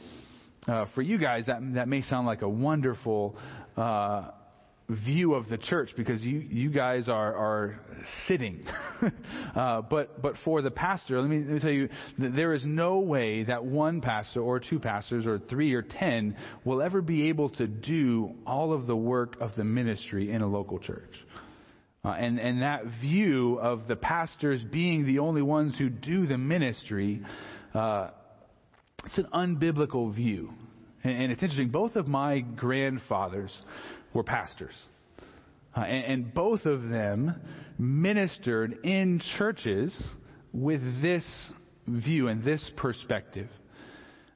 [0.70, 3.36] uh, for you guys, that, that may sound like a wonderful
[3.76, 4.30] uh,
[4.88, 7.80] view of the church because you, you guys are, are
[8.28, 8.64] sitting.
[9.56, 13.00] uh, but, but for the pastor, let me, let me tell you, there is no
[13.00, 17.50] way that one pastor or two pastors or three or ten will ever be able
[17.50, 21.14] to do all of the work of the ministry in a local church.
[22.04, 26.38] Uh, and, and that view of the pastors being the only ones who do the
[26.38, 27.22] ministry
[27.74, 28.10] uh,
[29.04, 30.50] it's an unbiblical view.
[31.02, 33.56] And, it's interesting, both of my grandfathers
[34.12, 34.74] were pastors.
[35.76, 37.34] Uh, and, and both of them
[37.78, 39.96] ministered in churches
[40.52, 41.24] with this
[41.86, 43.48] view and this perspective.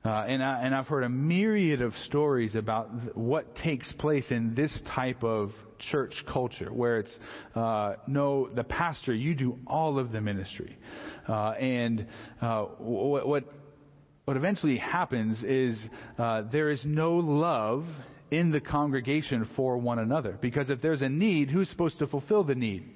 [0.04, 4.26] Uh, and, I, and I've heard a myriad of stories about th- what takes place
[4.30, 5.50] in this type of
[5.90, 7.18] church culture, where it's
[7.54, 10.76] uh, no, the pastor, you do all of the ministry,
[11.26, 12.06] uh, and
[12.42, 13.44] uh, what, what
[14.24, 15.78] what eventually happens is
[16.18, 17.84] uh, there is no love
[18.30, 20.38] in the congregation for one another.
[20.40, 22.88] Because if there's a need, who's supposed to fulfill the need?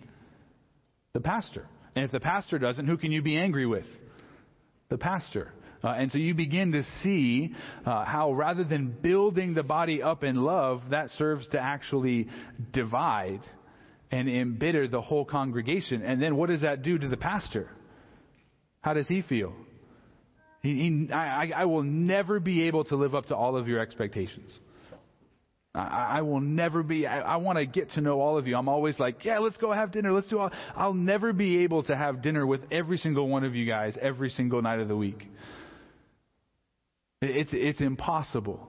[1.13, 1.67] The pastor.
[1.95, 3.87] And if the pastor doesn't, who can you be angry with?
[4.89, 5.53] The pastor.
[5.85, 10.25] Uh, and so you begin to see uh, how rather than building the body up
[10.25, 12.29] in love, that serves to actually
[12.73, 13.41] divide
[14.11, 16.03] and embitter the whole congregation.
[16.03, 17.71] And then what does that do to the pastor?
[18.81, 19.53] How does he feel?
[20.69, 23.81] He, he, I, I will never be able to live up to all of your
[23.81, 24.51] expectations.
[25.75, 28.55] I, I will never be, I, I want to get to know all of you.
[28.55, 30.13] I'm always like, yeah, let's go have dinner.
[30.13, 30.51] Let's do all.
[30.77, 34.29] I'll never be able to have dinner with every single one of you guys every
[34.29, 35.27] single night of the week.
[37.23, 38.69] It's, it's impossible.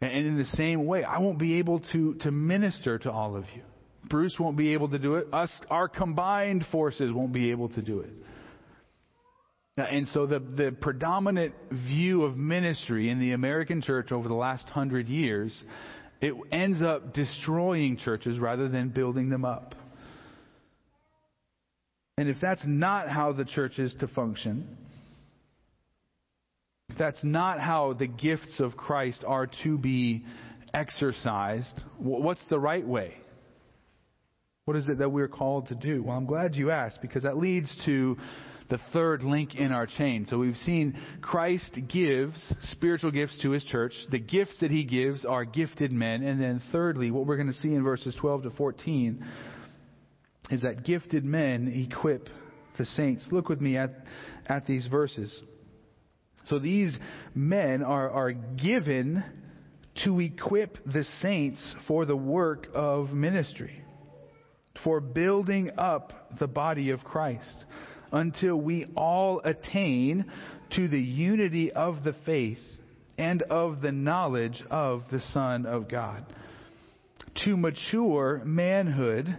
[0.00, 3.44] And in the same way, I won't be able to, to minister to all of
[3.54, 3.62] you.
[4.08, 5.32] Bruce won't be able to do it.
[5.32, 8.10] Us, our combined forces won't be able to do it.
[9.84, 14.68] And so the, the predominant view of ministry in the American church over the last
[14.68, 15.64] hundred years,
[16.20, 19.74] it ends up destroying churches rather than building them up.
[22.16, 24.76] And if that's not how the church is to function,
[26.88, 30.24] if that's not how the gifts of Christ are to be
[30.74, 33.14] exercised, what's the right way?
[34.64, 36.02] What is it that we're called to do?
[36.02, 38.16] Well, I'm glad you asked because that leads to
[38.68, 40.26] the third link in our chain.
[40.28, 42.36] So we've seen Christ gives
[42.72, 43.94] spiritual gifts to his church.
[44.10, 46.22] The gifts that he gives are gifted men.
[46.22, 49.26] And then thirdly, what we're going to see in verses 12 to 14
[50.50, 52.28] is that gifted men equip
[52.76, 53.26] the saints.
[53.30, 53.90] Look with me at,
[54.46, 55.34] at these verses.
[56.46, 56.96] So these
[57.34, 59.24] men are, are given
[60.04, 63.82] to equip the saints for the work of ministry,
[64.84, 67.64] for building up the body of Christ
[68.12, 70.24] until we all attain
[70.76, 72.58] to the unity of the faith
[73.16, 76.24] and of the knowledge of the Son of God,
[77.44, 79.36] to mature manhood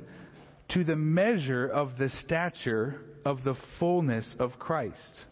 [0.69, 5.25] to the measure of the stature of the fullness of Christ,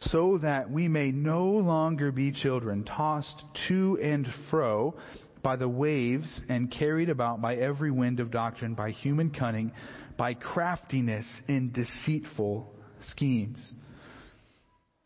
[0.00, 4.94] so that we may no longer be children tossed to and fro
[5.42, 9.72] by the waves and carried about by every wind of doctrine, by human cunning
[10.20, 13.72] by craftiness in deceitful schemes.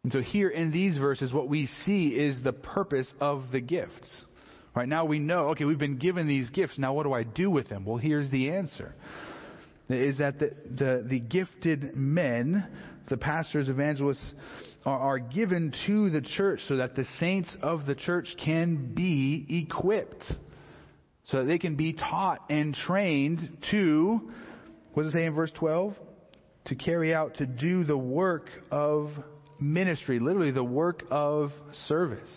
[0.02, 4.24] And so here in these verses, what we see is the purpose of the gifts.
[4.74, 6.80] Right now we know, okay, we've been given these gifts.
[6.80, 7.84] Now what do I do with them?
[7.84, 8.96] Well, here's the answer.
[9.88, 12.66] Is that the, the, the gifted men,
[13.08, 14.32] the pastors, evangelists,
[14.84, 19.46] are, are given to the church so that the saints of the church can be
[19.48, 20.24] equipped.
[21.26, 24.32] So that they can be taught and trained to
[24.94, 25.94] what does it say in verse 12?
[26.66, 29.10] To carry out, to do the work of
[29.60, 31.50] ministry, literally the work of
[31.88, 32.30] service.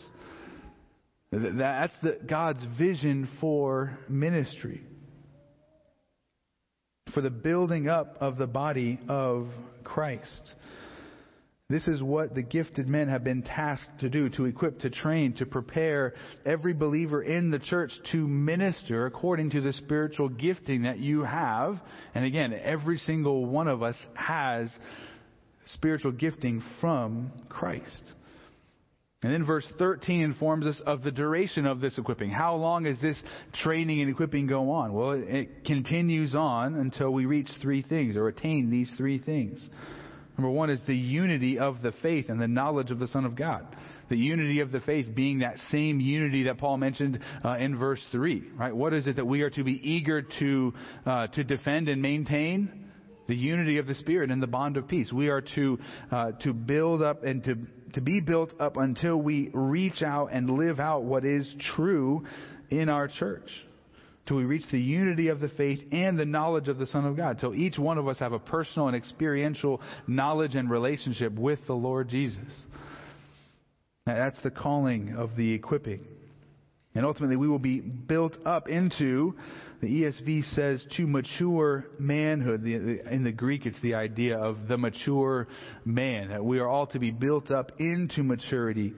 [1.32, 4.84] That's the, God's vision for ministry.
[7.13, 9.50] For the building up of the body of
[9.84, 10.54] Christ.
[11.70, 15.34] This is what the gifted men have been tasked to do, to equip, to train,
[15.34, 16.14] to prepare
[16.46, 21.76] every believer in the church to minister according to the spiritual gifting that you have.
[22.16, 24.70] And again, every single one of us has
[25.66, 28.14] spiritual gifting from Christ.
[29.22, 32.30] And then verse 13 informs us of the duration of this equipping.
[32.30, 33.22] How long is this
[33.56, 34.94] training and equipping go on?
[34.94, 39.70] Well, it continues on until we reach three things or attain these three things.
[40.38, 43.36] Number one is the unity of the faith and the knowledge of the Son of
[43.36, 43.65] God.
[44.10, 48.00] The unity of the faith being that same unity that Paul mentioned uh, in verse
[48.12, 48.76] 3, right?
[48.76, 50.73] What is it that we are to be eager to,
[51.06, 52.86] uh, to defend and maintain?
[53.28, 55.12] The unity of the Spirit and the bond of peace.
[55.12, 55.80] We are to,
[56.12, 57.58] uh, to build up and to,
[57.93, 62.26] to be built up until we reach out and live out what is true
[62.69, 63.50] in our church
[64.28, 67.16] till we reach the unity of the faith and the knowledge of the Son of
[67.16, 67.40] God.
[67.40, 71.74] Till each one of us have a personal and experiential knowledge and relationship with the
[71.74, 72.44] Lord Jesus.
[74.06, 76.06] Now, that's the calling of the equipping.
[76.96, 79.36] And ultimately, we will be built up into,
[79.82, 82.63] the ESV says, to mature manhood.
[82.63, 85.48] in the Greek, it's the idea of the mature
[85.86, 86.30] man.
[86.30, 88.96] That we are all to be built up into maturity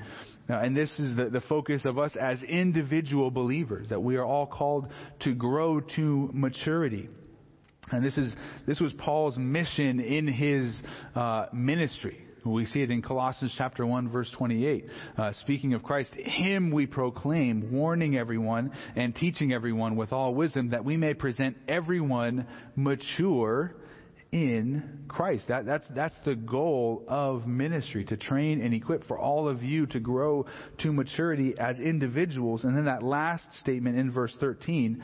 [0.50, 4.26] now, and this is the, the focus of us as individual believers, that we are
[4.26, 4.88] all called
[5.22, 7.08] to grow to maturity.
[7.92, 8.34] And this is
[8.68, 10.76] this was Paul's mission in his
[11.16, 12.26] uh, ministry.
[12.46, 14.86] We see it in Colossians chapter 1 verse 28.
[15.18, 20.70] Uh, speaking of Christ, Him we proclaim, warning everyone and teaching everyone with all wisdom
[20.70, 23.76] that we may present everyone mature
[24.32, 25.48] in Christ.
[25.48, 29.88] That, that's, that's the goal of ministry, to train and equip for all of you
[29.88, 30.46] to grow
[30.80, 32.64] to maturity as individuals.
[32.64, 35.04] And then that last statement in verse 13,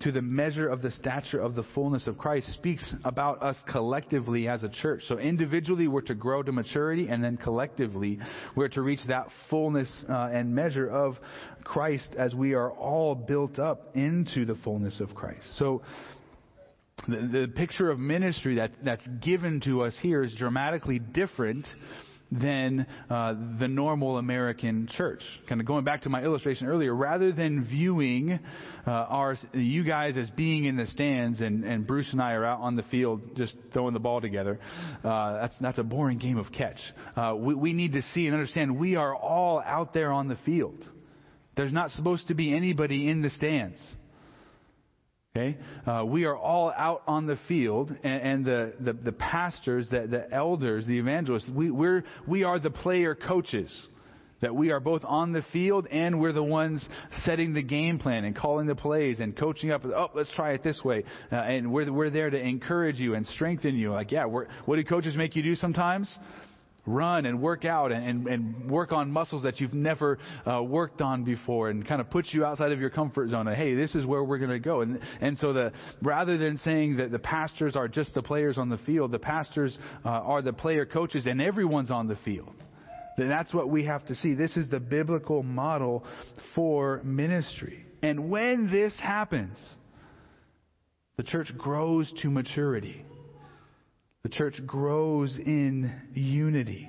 [0.00, 4.48] to the measure of the stature of the fullness of Christ, speaks about us collectively
[4.48, 5.02] as a church.
[5.08, 8.20] So individually, we're to grow to maturity, and then collectively,
[8.54, 11.16] we're to reach that fullness uh, and measure of
[11.64, 15.46] Christ as we are all built up into the fullness of Christ.
[15.58, 15.82] So,
[17.08, 21.66] the, the picture of ministry that, that's given to us here is dramatically different
[22.30, 25.22] than uh, the normal American church.
[25.48, 28.38] Kind of going back to my illustration earlier, rather than viewing
[28.86, 32.44] uh, our you guys as being in the stands and, and Bruce and I are
[32.44, 34.58] out on the field just throwing the ball together,
[35.04, 36.78] uh, that's that's a boring game of catch.
[37.16, 40.36] Uh, we, we need to see and understand we are all out there on the
[40.44, 40.84] field.
[41.56, 43.78] There's not supposed to be anybody in the stands.
[45.36, 45.56] Okay?
[45.86, 50.06] Uh, we are all out on the field, and, and the, the, the, pastors, the,
[50.06, 53.70] the elders, the evangelists, we, we're, we are the player coaches.
[54.40, 56.88] That we are both on the field and we're the ones
[57.24, 59.84] setting the game plan and calling the plays and coaching up.
[59.84, 61.02] Oh, let's try it this way.
[61.32, 63.90] Uh, and we're, we're there to encourage you and strengthen you.
[63.90, 66.08] Like, yeah, what do coaches make you do sometimes?
[66.86, 71.24] Run and work out and, and, work on muscles that you've never uh, worked on
[71.24, 73.46] before and kind of put you outside of your comfort zone.
[73.46, 74.80] And, hey, this is where we're going to go.
[74.80, 75.72] And, and so the,
[76.02, 79.76] rather than saying that the pastors are just the players on the field, the pastors
[80.04, 82.54] uh, are the player coaches and everyone's on the field.
[83.16, 84.34] Then that's what we have to see.
[84.34, 86.04] This is the biblical model
[86.54, 87.84] for ministry.
[88.00, 89.58] And when this happens,
[91.16, 93.04] the church grows to maturity.
[94.24, 96.88] The church grows in unity.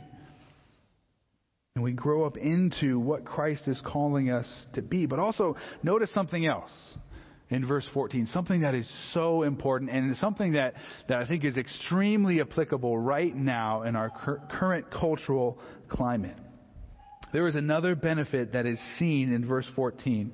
[1.76, 5.06] And we grow up into what Christ is calling us to be.
[5.06, 6.72] But also, notice something else
[7.50, 10.74] in verse 14, something that is so important and something that,
[11.08, 15.58] that I think is extremely applicable right now in our cur- current cultural
[15.88, 16.38] climate.
[17.32, 20.32] There is another benefit that is seen in verse 14.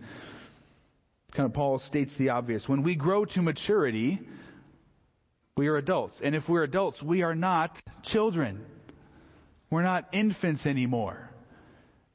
[1.36, 2.64] Kind of Paul states the obvious.
[2.68, 4.20] When we grow to maturity,
[5.58, 6.20] we are adults.
[6.24, 7.72] And if we're adults, we are not
[8.04, 8.66] children.
[9.70, 11.30] We're not infants anymore.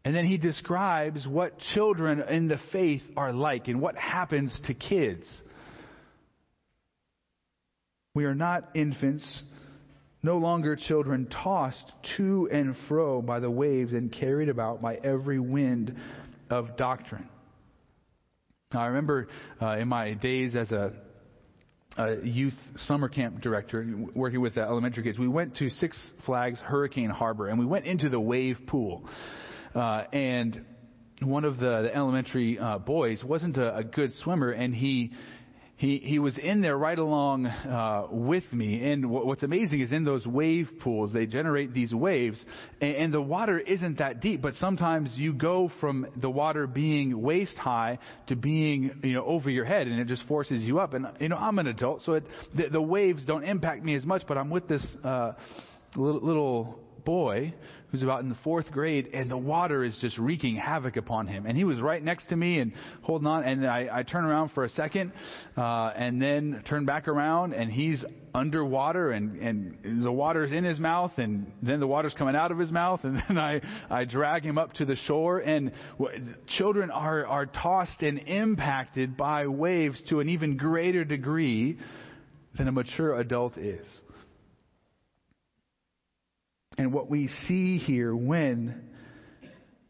[0.04, 4.74] And then he describes what children in the faith are like and what happens to
[4.74, 5.26] kids.
[8.14, 9.42] We are not infants,
[10.22, 15.38] no longer children, tossed to and fro by the waves and carried about by every
[15.38, 15.96] wind
[16.50, 17.28] of doctrine.
[18.72, 19.28] Now, I remember
[19.60, 20.92] uh, in my days as a
[21.96, 25.18] a youth summer camp director working with elementary kids.
[25.18, 29.04] We went to Six Flags Hurricane Harbor and we went into the wave pool.
[29.74, 30.64] Uh, and
[31.20, 35.12] one of the, the elementary uh, boys wasn't a, a good swimmer and he
[35.80, 38.92] he, he was in there right along uh, with me.
[38.92, 42.38] And what's amazing is in those wave pools, they generate these waves,
[42.82, 47.22] and, and the water isn't that deep, but sometimes you go from the water being
[47.22, 50.92] waist high to being, you know, over your head, and it just forces you up.
[50.92, 52.24] And, you know, I'm an adult, so it,
[52.54, 55.32] the, the waves don't impact me as much, but I'm with this uh,
[55.96, 57.54] little, little boy
[57.90, 61.44] who's about in the fourth grade, and the water is just wreaking havoc upon him.
[61.46, 62.72] And he was right next to me and
[63.02, 63.42] holding on.
[63.42, 65.12] And I, I turn around for a second,
[65.56, 70.78] uh, and then turn back around, and he's underwater, and, and the water's in his
[70.78, 74.44] mouth, and then the water's coming out of his mouth, and then I, I drag
[74.44, 75.38] him up to the shore.
[75.38, 75.72] And
[76.58, 81.78] children are, are tossed and impacted by waves to an even greater degree
[82.56, 83.86] than a mature adult is.
[86.80, 88.88] And what we see here when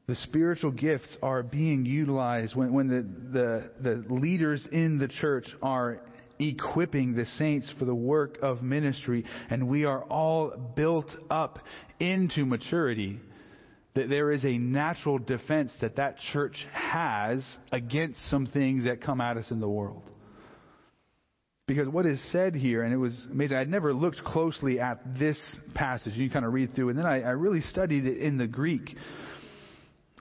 [0.08, 5.46] the spiritual gifts are being utilized, when, when the, the, the leaders in the church
[5.62, 6.00] are
[6.40, 11.60] equipping the saints for the work of ministry, and we are all built up
[12.00, 13.20] into maturity,
[13.94, 19.20] that there is a natural defense that that church has against some things that come
[19.20, 20.02] at us in the world.
[21.70, 25.38] Because what is said here, and it was amazing, I'd never looked closely at this
[25.72, 26.14] passage.
[26.14, 28.96] You kind of read through, and then I, I really studied it in the Greek.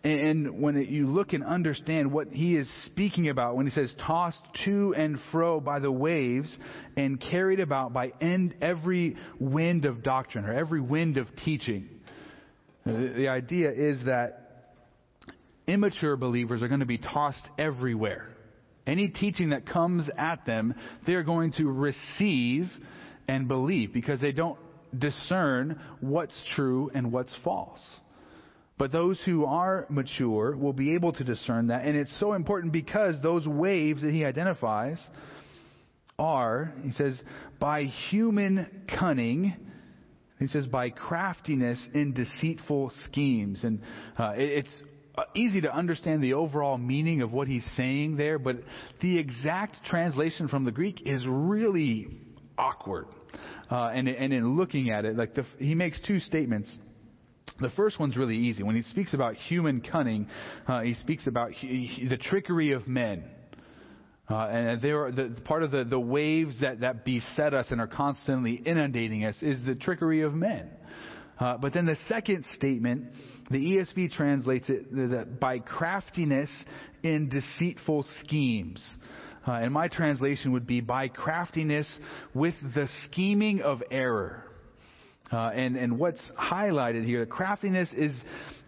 [0.03, 4.43] And when you look and understand what he is speaking about when he says tossed
[4.65, 6.55] to and fro by the waves
[6.95, 11.89] and carried about by end, every wind of doctrine or every wind of teaching.
[12.85, 14.75] Uh, the, the idea is that
[15.65, 18.29] immature believers are going to be tossed everywhere.
[18.89, 20.73] Any teaching that comes at them,
[21.05, 22.65] they're going to receive
[23.27, 24.57] and believe because they don't
[24.97, 27.79] discern what's true and what's false.
[28.79, 31.85] But those who are mature will be able to discern that.
[31.85, 34.99] And it's so important because those waves that he identifies
[36.17, 37.21] are, he says,
[37.59, 39.53] by human cunning.
[40.39, 43.63] He says, by craftiness in deceitful schemes.
[43.63, 43.81] And
[44.17, 44.83] uh, it, it's
[45.35, 48.57] easy to understand the overall meaning of what he's saying there, but
[49.01, 52.07] the exact translation from the Greek is really
[52.57, 53.07] awkward.
[53.71, 56.75] Uh, and, and in looking at it, like the, he makes two statements.
[57.59, 58.63] The first one's really easy.
[58.63, 60.27] When he speaks about human cunning,
[60.67, 63.23] uh, he speaks about he, the trickery of men.
[64.29, 67.81] Uh, and they are the, part of the, the waves that, that beset us and
[67.81, 70.69] are constantly inundating us is the trickery of men.
[70.69, 70.75] Uh,
[71.39, 73.07] but then the second statement,
[73.49, 76.49] the ESV translates it that by craftiness
[77.03, 78.83] in deceitful schemes.
[79.47, 81.87] Uh, and my translation would be by craftiness
[82.33, 84.43] with the scheming of error.
[85.31, 88.13] Uh, and, and what's highlighted here, the craftiness is,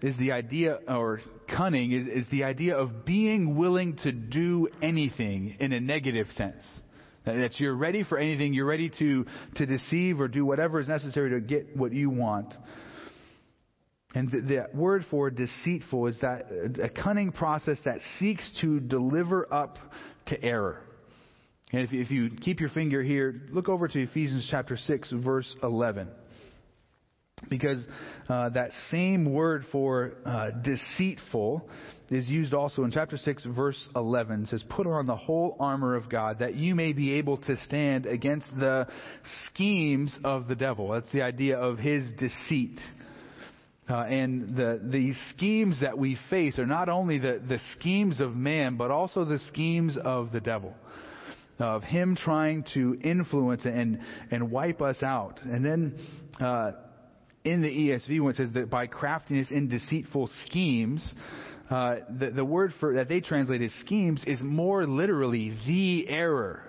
[0.02, 1.20] is the idea, or
[1.56, 6.64] cunning is, is the idea of being willing to do anything in a negative sense.
[7.26, 11.30] That you're ready for anything, you're ready to, to deceive or do whatever is necessary
[11.32, 12.54] to get what you want.
[14.16, 16.48] And the, the, word for deceitful is that
[16.82, 19.78] a cunning process that seeks to deliver up
[20.28, 20.82] to error.
[21.72, 25.56] And if, if you keep your finger here, look over to Ephesians chapter 6, verse
[25.64, 26.10] 11
[27.50, 27.84] because
[28.30, 31.68] uh, that same word for uh, deceitful
[32.12, 35.96] is used also in chapter 6 verse 11 it says put on the whole armor
[35.96, 38.88] of god that you may be able to stand against the
[39.48, 40.90] schemes of the devil.
[40.90, 42.80] That's the idea of his deceit.
[43.90, 48.36] Uh, and the, the schemes that we face are not only the, the schemes of
[48.36, 50.74] man but also the schemes of the devil.
[51.60, 54.00] Of him trying to influence and
[54.32, 55.40] and wipe us out.
[55.44, 55.96] And then
[56.40, 56.72] uh,
[57.44, 61.14] in the ESV when it says that by craftiness in deceitful schemes,
[61.72, 66.64] uh, the, the word for that they translate as schemes is more literally the error.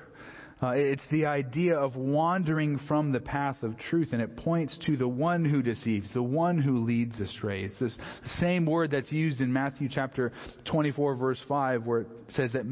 [0.62, 4.96] Uh, it's the idea of wandering from the path of truth, and it points to
[4.96, 7.64] the one who deceives, the one who leads astray.
[7.64, 7.98] It's this
[8.38, 10.32] same word that's used in Matthew chapter
[10.70, 12.64] 24, verse 5, where it says that,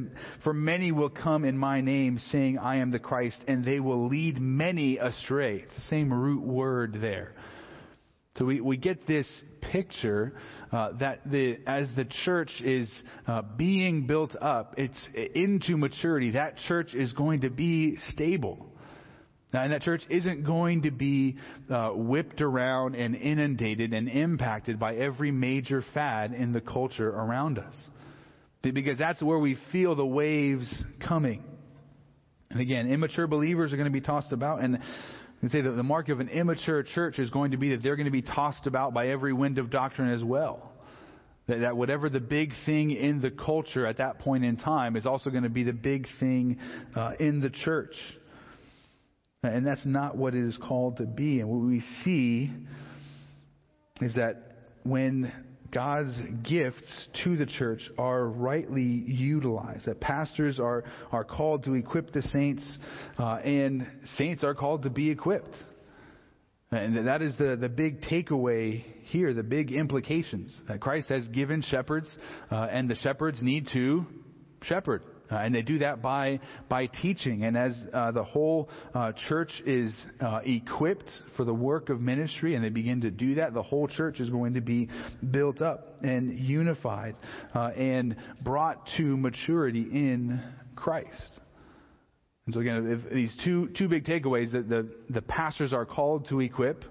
[0.45, 4.07] For many will come in my name, saying, I am the Christ, and they will
[4.07, 5.64] lead many astray.
[5.64, 7.33] It's the same root word there.
[8.41, 9.26] So we, we get this
[9.61, 10.32] picture
[10.72, 12.91] uh, that the, as the church is
[13.26, 14.99] uh, being built up, it's
[15.34, 16.30] into maturity.
[16.30, 18.66] That church is going to be stable.
[19.53, 21.36] Now, and that church isn't going to be
[21.68, 27.59] uh, whipped around and inundated and impacted by every major fad in the culture around
[27.59, 27.76] us.
[28.62, 31.45] Because that's where we feel the waves coming.
[32.49, 34.62] And again, immature believers are going to be tossed about.
[34.62, 34.78] And
[35.41, 37.97] can say that the mark of an immature church is going to be that they're
[37.97, 40.70] going to be tossed about by every wind of doctrine as well.
[41.47, 45.07] That, that whatever the big thing in the culture at that point in time is
[45.07, 46.59] also going to be the big thing
[46.95, 47.95] uh, in the church.
[49.43, 51.41] And that's not what it is called to be.
[51.41, 52.51] And what we see
[54.03, 55.32] is that when
[55.73, 59.87] God's gifts to the church are rightly utilized.
[59.87, 62.66] That pastors are, are called to equip the saints,
[63.18, 65.55] uh, and saints are called to be equipped.
[66.73, 70.57] And that is the, the big takeaway here, the big implications.
[70.68, 72.09] That Christ has given shepherds,
[72.51, 74.07] uh, and the shepherds need to
[74.62, 75.03] shepherd.
[75.31, 77.45] Uh, and they do that by, by teaching.
[77.45, 82.55] And as uh, the whole uh, church is uh, equipped for the work of ministry
[82.55, 84.89] and they begin to do that, the whole church is going to be
[85.31, 87.16] built up and unified
[87.55, 90.41] uh, and brought to maturity in
[90.74, 91.41] Christ.
[92.47, 96.41] And so again, these two, two big takeaways that the, the pastors are called to
[96.41, 96.85] equip,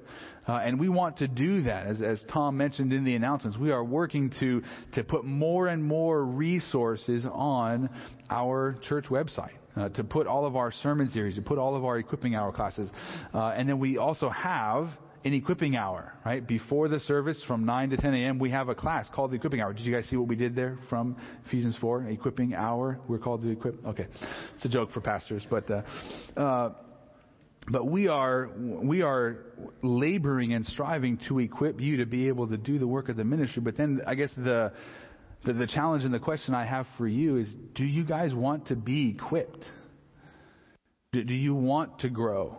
[0.48, 1.88] uh, and we want to do that.
[1.88, 4.62] As, as Tom mentioned in the announcements, we are working to,
[4.94, 7.90] to put more and more resources on
[8.30, 9.52] our church website.
[9.76, 12.52] Uh, to put all of our sermon series, to put all of our equipping hour
[12.52, 12.90] classes.
[13.34, 14.90] Uh, and then we also have
[15.26, 16.46] an equipping hour, right?
[16.46, 19.62] Before the service from 9 to 10 a.m., we have a class called the equipping
[19.62, 19.74] hour.
[19.74, 22.08] Did you guys see what we did there from Ephesians 4?
[22.10, 23.00] Equipping hour.
[23.08, 23.86] We're called to equip.
[23.86, 24.08] Okay.
[24.56, 25.82] It's a joke for pastors, but, uh,
[26.40, 26.74] uh,
[27.68, 29.38] but we are, we are
[29.84, 33.24] laboring and striving to equip you to be able to do the work of the
[33.24, 33.62] ministry.
[33.62, 34.74] But then I guess the,
[35.46, 38.68] the, the challenge and the question I have for you is, do you guys want
[38.68, 39.66] to be equipped?
[41.12, 42.58] Do, do you want to grow?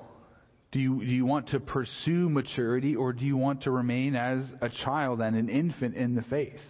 [0.72, 4.52] Do you, do you want to pursue maturity or do you want to remain as
[4.60, 6.60] a child and an infant in the faith?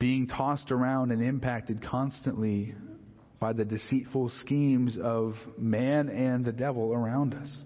[0.00, 2.74] Being tossed around and impacted constantly
[3.42, 7.64] by the deceitful schemes of man and the devil around us?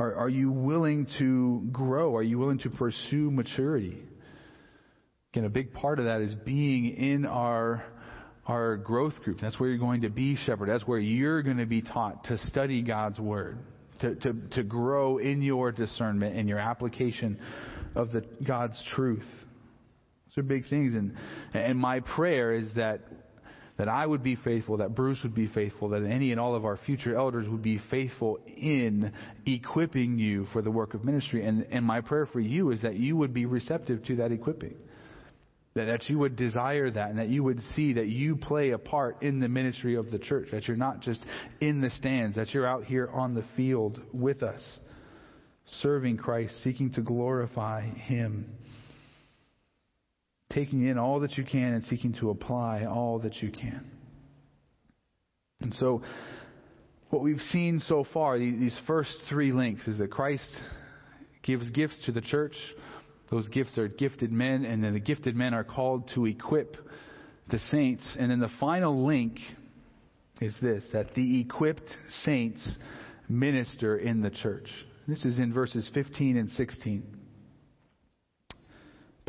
[0.00, 2.16] Are, are you willing to grow?
[2.16, 4.02] Are you willing to pursue maturity?
[5.32, 7.84] Again, a big part of that is being in our
[8.46, 9.38] our growth group.
[9.40, 10.68] That's where you're going to be shepherd.
[10.68, 13.58] That's where you're going to be taught to study God's word,
[14.00, 17.38] to, to, to grow in your discernment and your application
[17.94, 19.24] of the, God's truth.
[20.26, 20.94] Those are big things.
[20.94, 21.16] And,
[21.54, 23.00] and my prayer is that,
[23.76, 26.64] that I would be faithful, that Bruce would be faithful, that any and all of
[26.64, 29.12] our future elders would be faithful in
[29.46, 31.44] equipping you for the work of ministry.
[31.44, 34.76] And, and my prayer for you is that you would be receptive to that equipping.
[35.74, 38.78] That, that you would desire that and that you would see that you play a
[38.78, 40.48] part in the ministry of the church.
[40.52, 41.20] That you're not just
[41.60, 44.62] in the stands, that you're out here on the field with us,
[45.82, 48.54] serving Christ, seeking to glorify Him.
[50.54, 53.90] Taking in all that you can and seeking to apply all that you can.
[55.60, 56.02] And so,
[57.10, 60.48] what we've seen so far, these first three links, is that Christ
[61.42, 62.54] gives gifts to the church
[63.30, 66.76] those gifts are gifted men, and then the gifted men are called to equip
[67.50, 68.04] the saints.
[68.18, 69.38] And then the final link
[70.40, 71.88] is this that the equipped
[72.24, 72.78] saints
[73.28, 74.68] minister in the church.
[75.08, 77.02] This is in verses 15 and 16.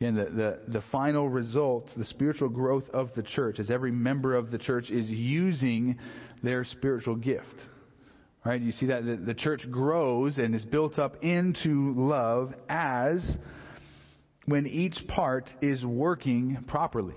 [0.00, 4.34] Again, the, the, the final result, the spiritual growth of the church, as every member
[4.34, 5.98] of the church is using
[6.42, 7.46] their spiritual gift.
[8.44, 8.60] Right?
[8.60, 13.38] You see that the, the church grows and is built up into love as
[14.44, 17.16] when each part is working properly.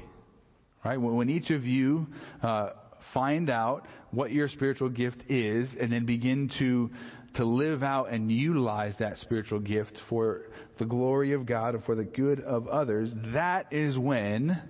[0.84, 0.98] Right?
[0.98, 2.08] When each of you
[2.42, 2.70] uh,
[3.14, 6.90] find out what your spiritual gift is and then begin to
[7.36, 10.44] to live out and utilize that spiritual gift for
[10.78, 14.62] the glory of God and for the good of others, that is when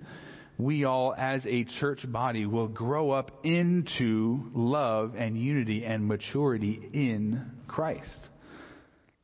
[0.58, 6.90] we all as a church body will grow up into love and unity and maturity
[6.92, 8.20] in Christ.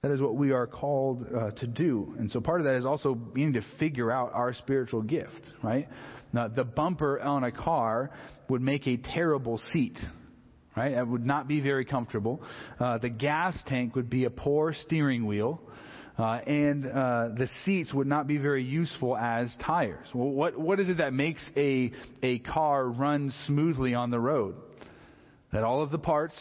[0.03, 2.14] That is what we are called uh, to do.
[2.18, 5.89] And so part of that is also beginning to figure out our spiritual gift, right?
[6.32, 8.11] Now, the bumper on a car
[8.49, 9.99] would make a terrible seat,
[10.77, 10.93] right?
[10.93, 12.43] It would not be very comfortable.
[12.79, 15.61] Uh, the gas tank would be a poor steering wheel.
[16.18, 20.07] Uh, and uh, the seats would not be very useful as tires.
[20.14, 24.55] Well, what what is it that makes a a car run smoothly on the road?
[25.53, 26.35] That all of the parts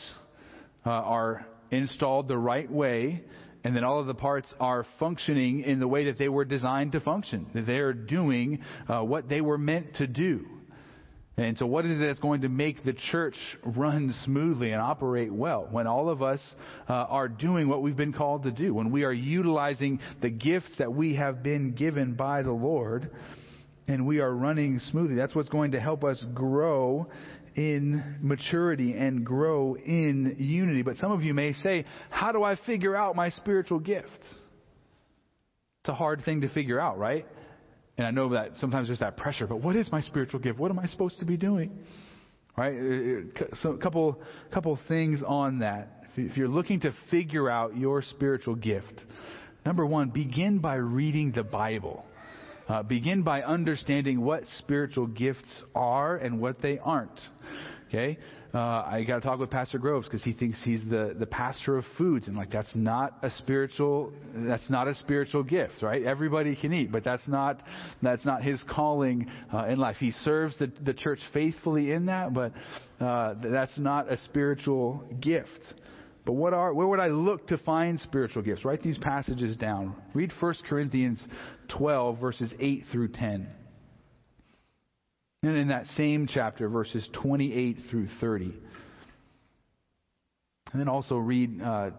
[0.86, 3.22] uh, are installed the right way,
[3.66, 6.94] and then all of the parts are functioning in the way that they were designed
[6.94, 7.48] to function.
[7.54, 10.46] That they are doing uh, what they were meant to do.
[11.38, 15.34] And so, what is it that's going to make the church run smoothly and operate
[15.34, 15.68] well?
[15.70, 16.40] When all of us
[16.88, 20.72] uh, are doing what we've been called to do, when we are utilizing the gifts
[20.78, 23.12] that we have been given by the Lord,
[23.88, 27.08] and we are running smoothly, that's what's going to help us grow
[27.56, 30.84] in maturity and grow in unity.
[30.84, 34.10] But some of you may say, How do I figure out my spiritual gift?
[35.82, 37.26] It's a hard thing to figure out, right?
[37.98, 40.60] And I know that sometimes there's that pressure, but what is my spiritual gift?
[40.60, 41.72] What am I supposed to be doing?
[42.58, 42.76] Right?
[42.76, 44.22] Uh, uh, so a couple,
[44.54, 46.04] couple things on that.
[46.18, 49.02] If you're looking to figure out your spiritual gift,
[49.66, 52.06] number one, begin by reading the Bible.
[52.68, 57.20] Uh, begin by understanding what spiritual gifts are and what they aren't.
[57.96, 58.18] Okay,
[58.54, 61.78] uh, I got to talk with Pastor Groves because he thinks he's the, the pastor
[61.78, 66.04] of foods, and like that's not a spiritual that's not a spiritual gift, right?
[66.04, 67.64] Everybody can eat, but that's not
[68.02, 69.96] that's not his calling uh, in life.
[69.98, 72.52] He serves the the church faithfully in that, but
[73.00, 75.74] uh, that's not a spiritual gift.
[76.26, 78.66] But what are, where would I look to find spiritual gifts?
[78.66, 79.96] Write these passages down.
[80.14, 81.24] Read 1 Corinthians
[81.70, 83.48] 12, verses 8 through 10.
[85.46, 88.46] And in that same chapter, verses 28 through 30.
[90.72, 91.92] And then also read uh,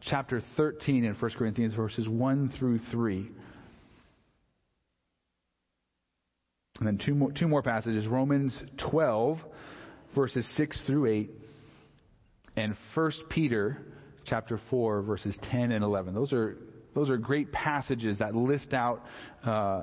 [0.00, 3.30] chapter 13 in 1 Corinthians, verses 1 through 3.
[6.78, 8.54] And then two more, two more passages Romans
[8.90, 9.38] 12,
[10.14, 11.30] verses 6 through 8
[12.56, 13.82] and 1 Peter
[14.24, 16.14] chapter 4 verses 10 and 11.
[16.14, 16.56] Those are
[16.94, 19.02] those are great passages that list out
[19.44, 19.82] uh,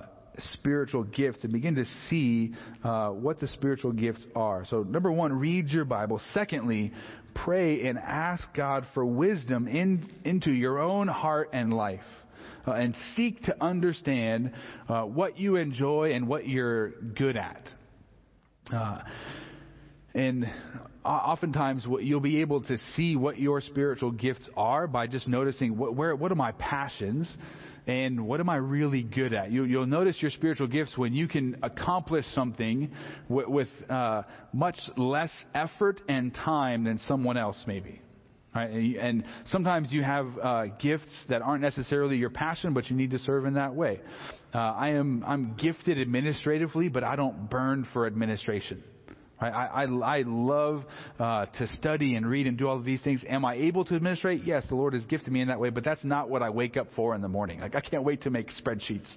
[0.54, 4.66] spiritual gifts and begin to see uh, what the spiritual gifts are.
[4.66, 6.22] So, number one, read your Bible.
[6.34, 6.92] Secondly,
[7.34, 12.02] pray and ask God for wisdom in, into your own heart and life.
[12.68, 14.52] Uh, and seek to understand
[14.88, 17.68] uh, what you enjoy and what you're good at.
[18.72, 19.02] Uh,
[20.14, 20.46] And
[21.06, 25.96] oftentimes you'll be able to see what your spiritual gifts are by just noticing what,
[25.96, 27.32] where, what are my passions
[27.88, 29.52] and what am I really good at?
[29.52, 32.92] You, will notice your spiritual gifts when you can accomplish something
[33.28, 34.24] with, with uh,
[34.54, 38.02] much less effort and time than someone else maybe.
[38.54, 38.70] Right?
[39.00, 43.20] And sometimes you have uh, gifts that aren't necessarily your passion, but you need to
[43.20, 44.02] serve in that way.
[44.54, 48.84] Uh, I am I'm gifted administratively, but I don't burn for administration.
[49.42, 50.84] I, I, I love
[51.20, 53.24] uh, to study and read and do all of these things.
[53.28, 54.44] Am I able to administrate?
[54.44, 56.78] Yes, the Lord has gifted me in that way, but that's not what I wake
[56.78, 57.60] up for in the morning.
[57.60, 59.08] Like I can't wait to make spreadsheets,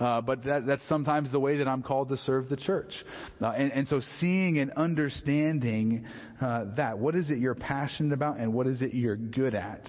[0.00, 2.92] uh, but that, that's sometimes the way that I'm called to serve the church.
[3.40, 6.06] Uh, and, and so, seeing and understanding
[6.40, 9.88] uh, that, what is it you're passionate about, and what is it you're good at.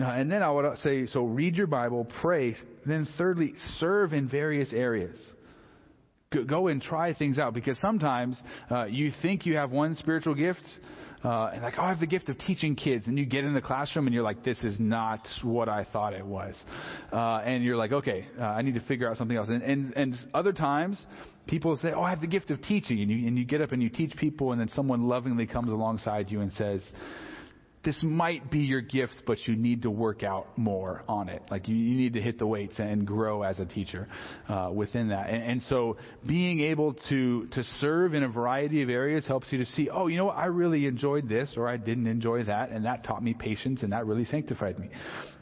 [0.00, 2.54] Uh, and then I would say, so read your Bible, pray.
[2.86, 5.18] Then thirdly, serve in various areas
[6.30, 10.62] go and try things out because sometimes uh, you think you have one spiritual gift
[11.24, 13.54] uh, and like oh i have the gift of teaching kids and you get in
[13.54, 16.54] the classroom and you're like this is not what i thought it was.
[17.12, 19.48] Uh, and you're like okay uh, i need to figure out something else.
[19.48, 21.00] And, and and other times
[21.46, 23.72] people say oh i have the gift of teaching and you and you get up
[23.72, 26.82] and you teach people and then someone lovingly comes alongside you and says
[27.84, 31.42] this might be your gift, but you need to work out more on it.
[31.50, 34.08] Like you, you need to hit the weights and grow as a teacher
[34.48, 35.30] uh, within that.
[35.30, 39.58] And, and, so being able to to serve in a variety of areas helps you
[39.58, 42.70] to see, oh, you know what, I really enjoyed this, or I didn't enjoy that,
[42.70, 44.88] and that taught me patience, and that really sanctified me.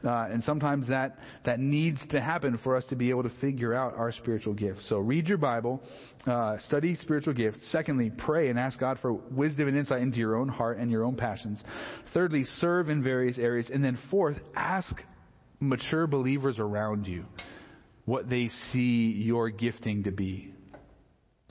[0.05, 3.75] Uh, and sometimes that that needs to happen for us to be able to figure
[3.75, 4.89] out our spiritual gifts.
[4.89, 5.83] So read your Bible,
[6.27, 7.59] uh, study spiritual gifts.
[7.73, 11.05] Secondly, pray and ask God for wisdom and insight into your own heart and your
[11.05, 11.63] own passions.
[12.13, 13.71] Thirdly, serve in various areas.
[13.73, 14.95] And then fourth, ask
[15.61, 17.25] mature believers around you
[18.05, 20.53] what they see your gifting to be.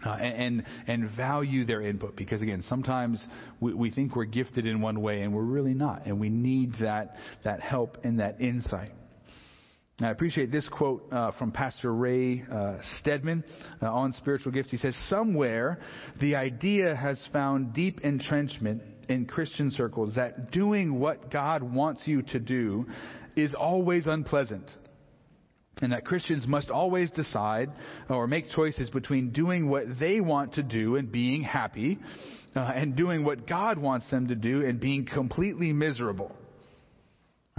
[0.05, 3.25] Uh, and, and value their input because again sometimes
[3.61, 6.73] we, we think we're gifted in one way and we're really not and we need
[6.81, 7.15] that
[7.45, 8.91] that help and that insight
[10.01, 13.45] I appreciate this quote uh, from Pastor Ray uh, Stedman
[13.81, 14.69] uh, on spiritual gifts.
[14.69, 15.79] He says, Somewhere
[16.19, 22.23] the idea has found deep entrenchment in Christian circles that doing what God wants you
[22.23, 22.85] to do
[23.37, 24.69] is always unpleasant.
[25.81, 27.69] And that Christians must always decide
[28.09, 31.99] or make choices between doing what they want to do and being happy
[32.55, 36.31] uh, and doing what God wants them to do and being completely miserable.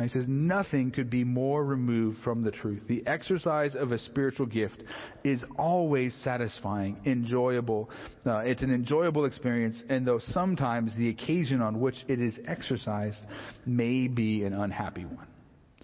[0.00, 2.82] He says, nothing could be more removed from the truth.
[2.86, 4.84] The exercise of a spiritual gift
[5.24, 7.88] is always satisfying, enjoyable.
[8.26, 13.20] Uh, it's an enjoyable experience, and though sometimes the occasion on which it is exercised
[13.64, 15.28] may be an unhappy one.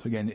[0.03, 0.32] So again,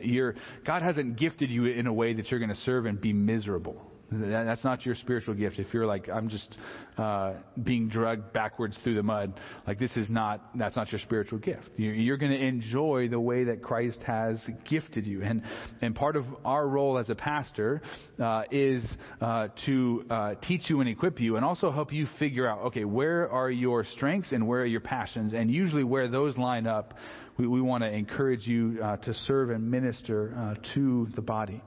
[0.66, 3.84] God hasn't gifted you in a way that you're going to serve and be miserable.
[4.10, 5.58] That's not your spiritual gift.
[5.58, 6.56] If you're like, I'm just
[6.96, 11.38] uh, being drugged backwards through the mud, like this is not, that's not your spiritual
[11.38, 11.68] gift.
[11.76, 15.22] You're going to enjoy the way that Christ has gifted you.
[15.22, 15.42] And,
[15.82, 17.82] and part of our role as a pastor
[18.18, 18.82] uh, is
[19.20, 22.86] uh, to uh, teach you and equip you and also help you figure out, okay,
[22.86, 25.34] where are your strengths and where are your passions?
[25.34, 26.94] And usually where those line up,
[27.38, 31.62] we, we want to encourage you uh, to serve and minister uh, to the body.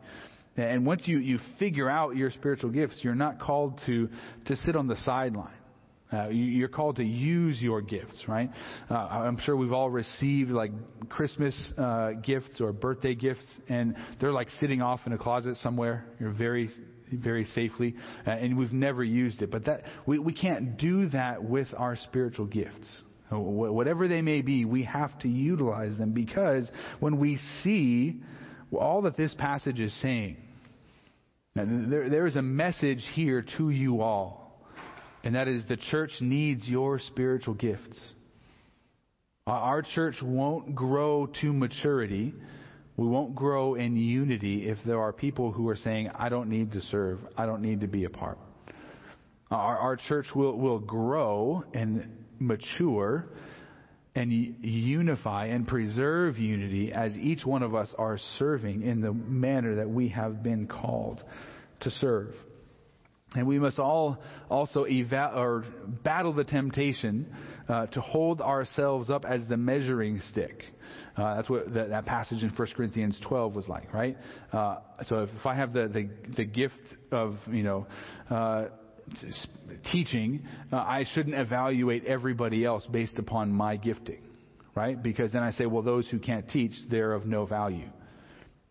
[0.57, 4.09] And once you, you figure out your spiritual gifts, you're not called to,
[4.47, 5.53] to sit on the sideline.
[6.11, 8.49] Uh, you, are called to use your gifts, right?
[8.89, 10.71] Uh, I'm sure we've all received like
[11.07, 16.03] Christmas uh, gifts or birthday gifts, and they're like sitting off in a closet somewhere.
[16.19, 16.69] You're very,
[17.13, 17.95] very safely,
[18.27, 19.51] uh, and we've never used it.
[19.51, 23.03] But that we, we can't do that with our spiritual gifts.
[23.31, 26.69] Whatever they may be, we have to utilize them because
[26.99, 28.21] when we see
[28.77, 30.37] all that this passage is saying.
[31.55, 34.63] There, there is a message here to you all,
[35.23, 37.99] and that is the church needs your spiritual gifts.
[39.47, 42.33] Our church won't grow to maturity.
[42.95, 46.71] We won't grow in unity if there are people who are saying, I don't need
[46.73, 48.37] to serve, I don't need to be a part.
[49.49, 53.25] Our, our church will, will grow and mature
[54.13, 59.75] and unify and preserve unity as each one of us are serving in the manner
[59.75, 61.23] that we have been called
[61.81, 62.33] to serve.
[63.33, 64.17] And we must all
[64.49, 65.63] also eva- or
[66.03, 67.33] battle the temptation
[67.69, 70.65] uh, to hold ourselves up as the measuring stick.
[71.15, 74.17] Uh, that's what the, that passage in 1 Corinthians 12 was like, right?
[74.51, 76.81] Uh, so if, if, I have the, the, the gift
[77.13, 77.87] of, you know,
[78.29, 78.65] uh,
[79.91, 84.21] teaching, uh, I shouldn't evaluate everybody else based upon my gifting,
[84.75, 85.01] right?
[85.01, 87.89] Because then I say, well, those who can't teach, they're of no value.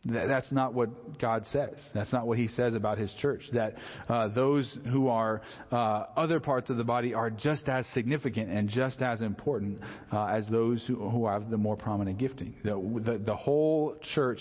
[0.05, 1.75] That's not what God says.
[1.93, 3.43] That's not what He says about His church.
[3.53, 3.75] That
[4.09, 8.67] uh, those who are uh, other parts of the body are just as significant and
[8.67, 9.79] just as important
[10.11, 12.55] uh, as those who, who, have the more prominent gifting.
[12.65, 14.41] The, the, the whole church,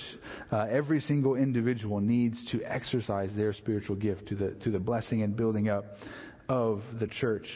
[0.49, 5.23] uh, every single individual needs to exercise their spiritual gift to the to the blessing
[5.23, 5.83] and building up
[6.49, 7.47] of the church.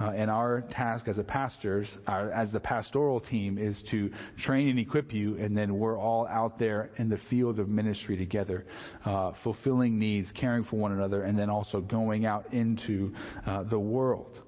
[0.00, 4.10] Uh, and our task as a pastors, our, as the pastoral team, is to
[4.44, 8.16] train and equip you, and then we're all out there in the field of ministry
[8.16, 8.66] together,
[9.06, 13.12] uh, fulfilling needs, caring for one another, and then also going out into
[13.46, 14.40] uh, the world.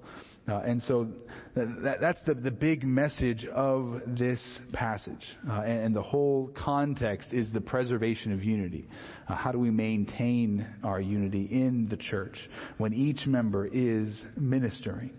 [0.47, 1.07] Uh, and so
[1.55, 4.39] that, that's the, the big message of this
[4.73, 5.25] passage.
[5.49, 8.87] Uh, and, and, the whole context is the preservation of unity.
[9.27, 12.37] Uh, how do we maintain our unity in the church
[12.77, 15.11] when each member is ministering?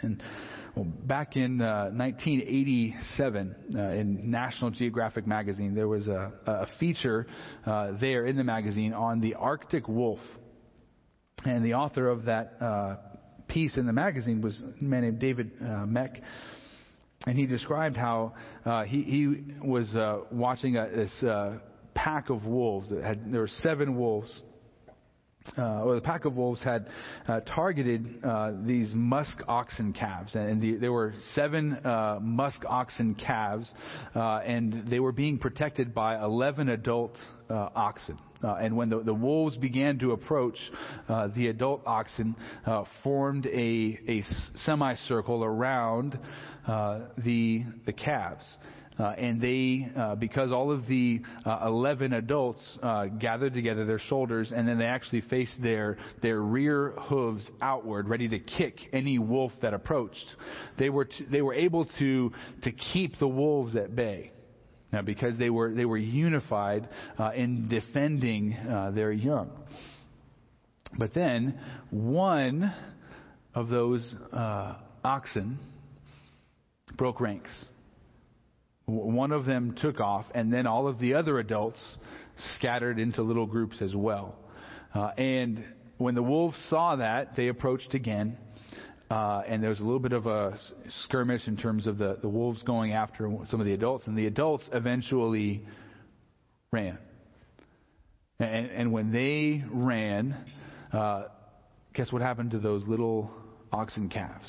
[0.00, 0.20] And
[0.74, 7.26] well, back in uh, 1987, uh, in National Geographic magazine, there was a, a feature
[7.66, 10.20] uh, there in the magazine on the Arctic wolf.
[11.44, 12.96] And the author of that uh,
[13.48, 16.20] piece in the magazine was a man named David uh, Mech.
[17.26, 18.34] And he described how
[18.64, 21.58] uh, he, he was uh, watching a, this uh,
[21.94, 22.90] pack of wolves.
[22.90, 24.42] Had, there were seven wolves
[25.56, 26.88] uh, or the pack of wolves had
[27.26, 33.14] uh, targeted uh, these musk oxen calves, and the, there were seven uh, musk oxen
[33.14, 33.70] calves,
[34.14, 37.16] uh, and they were being protected by 11 adult
[37.48, 38.18] uh, oxen.
[38.42, 40.58] and when the, the, wolves began to approach,
[41.34, 42.36] the adult oxen
[43.02, 44.22] formed a, a
[44.64, 46.18] semicircle around
[46.66, 48.44] the the calves.
[48.98, 54.00] Uh, and they, uh, because all of the uh, 11 adults uh, gathered together their
[54.00, 59.18] shoulders, and then they actually faced their, their rear hooves outward, ready to kick any
[59.18, 60.26] wolf that approached,
[60.78, 62.32] they were, t- they were able to,
[62.62, 64.32] to keep the wolves at bay.
[64.92, 66.88] Now, because they were, they were unified
[67.18, 69.50] uh, in defending uh, their young.
[70.96, 72.72] But then, one
[73.54, 74.14] of those
[75.04, 75.58] oxen
[76.96, 77.50] broke ranks.
[78.88, 81.78] One of them took off, and then all of the other adults
[82.54, 84.34] scattered into little groups as well.
[84.94, 85.62] Uh, and
[85.98, 88.38] when the wolves saw that, they approached again.
[89.10, 90.58] Uh, and there was a little bit of a
[91.04, 94.06] skirmish in terms of the, the wolves going after some of the adults.
[94.06, 95.66] And the adults eventually
[96.72, 96.96] ran.
[98.40, 100.34] And, and when they ran,
[100.94, 101.24] uh,
[101.92, 103.30] guess what happened to those little
[103.70, 104.48] oxen calves?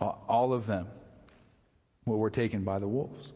[0.00, 0.86] All of them
[2.16, 3.32] were taken by the wolves.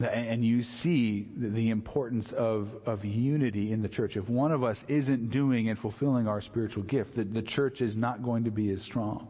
[0.00, 4.16] And you see the importance of, of unity in the church.
[4.16, 7.96] If one of us isn't doing and fulfilling our spiritual gift, the, the church is
[7.96, 9.28] not going to be as strong.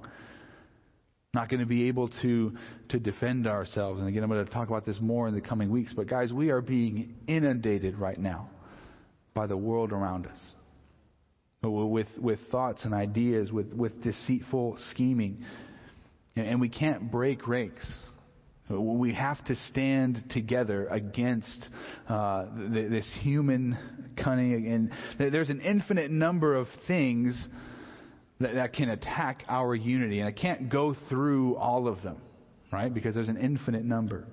[1.35, 2.53] Not going to be able to,
[2.91, 4.01] to defend ourselves.
[4.01, 5.93] And again, I'm going to talk about this more in the coming weeks.
[5.95, 8.49] But guys, we are being inundated right now
[9.35, 10.39] by the world around us.
[11.63, 15.45] With, with thoughts and ideas, with, with deceitful scheming.
[16.35, 17.87] And we can't break ranks
[18.69, 21.69] we have to stand together against
[22.09, 23.77] uh, this human
[24.23, 24.67] cunning.
[24.67, 27.49] And there's an infinite number of things
[28.41, 30.21] that, that can attack our unity.
[30.21, 32.19] And I can't go through all of them,
[32.73, 32.93] right?
[32.93, 34.27] Because there's an infinite number.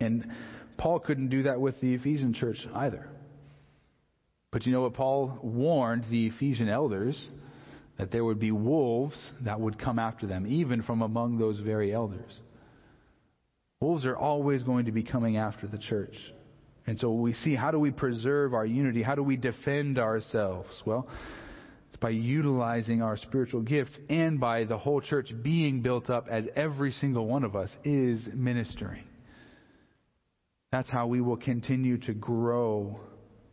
[0.00, 0.30] And
[0.76, 3.08] Paul couldn't do that with the Ephesian church either.
[4.50, 4.94] But you know what?
[4.94, 7.28] Paul warned the Ephesian elders
[7.98, 11.92] that there would be wolves that would come after them, even from among those very
[11.92, 12.40] elders.
[13.80, 16.16] Wolves are always going to be coming after the church.
[16.86, 19.02] And so we see how do we preserve our unity?
[19.02, 20.82] How do we defend ourselves?
[20.84, 21.08] Well,
[21.88, 26.44] it's by utilizing our spiritual gifts and by the whole church being built up as
[26.56, 29.04] every single one of us is ministering.
[30.72, 32.98] That's how we will continue to grow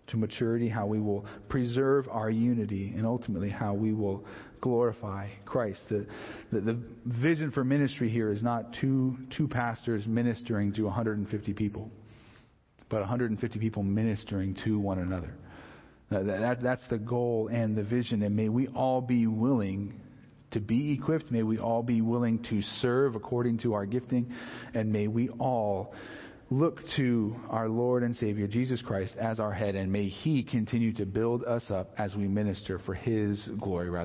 [0.08, 4.26] to maturity, how we will preserve our unity, and ultimately how we will
[4.62, 5.82] glorify Christ.
[5.90, 6.06] The,
[6.52, 11.92] the, the, vision for ministry here is not two, two pastors ministering to 150 people,
[12.90, 15.34] but 150 people ministering to one another.
[16.10, 20.00] That, that, that's the goal and the vision, and may we all be willing
[20.52, 21.32] to be equipped.
[21.32, 24.32] May we all be willing to serve according to our gifting,
[24.74, 25.94] and may we all
[26.50, 30.94] look to our Lord and Savior Jesus Christ as our head, and may He continue
[30.96, 33.90] to build us up as we minister for His glory.
[33.90, 34.00] Rather.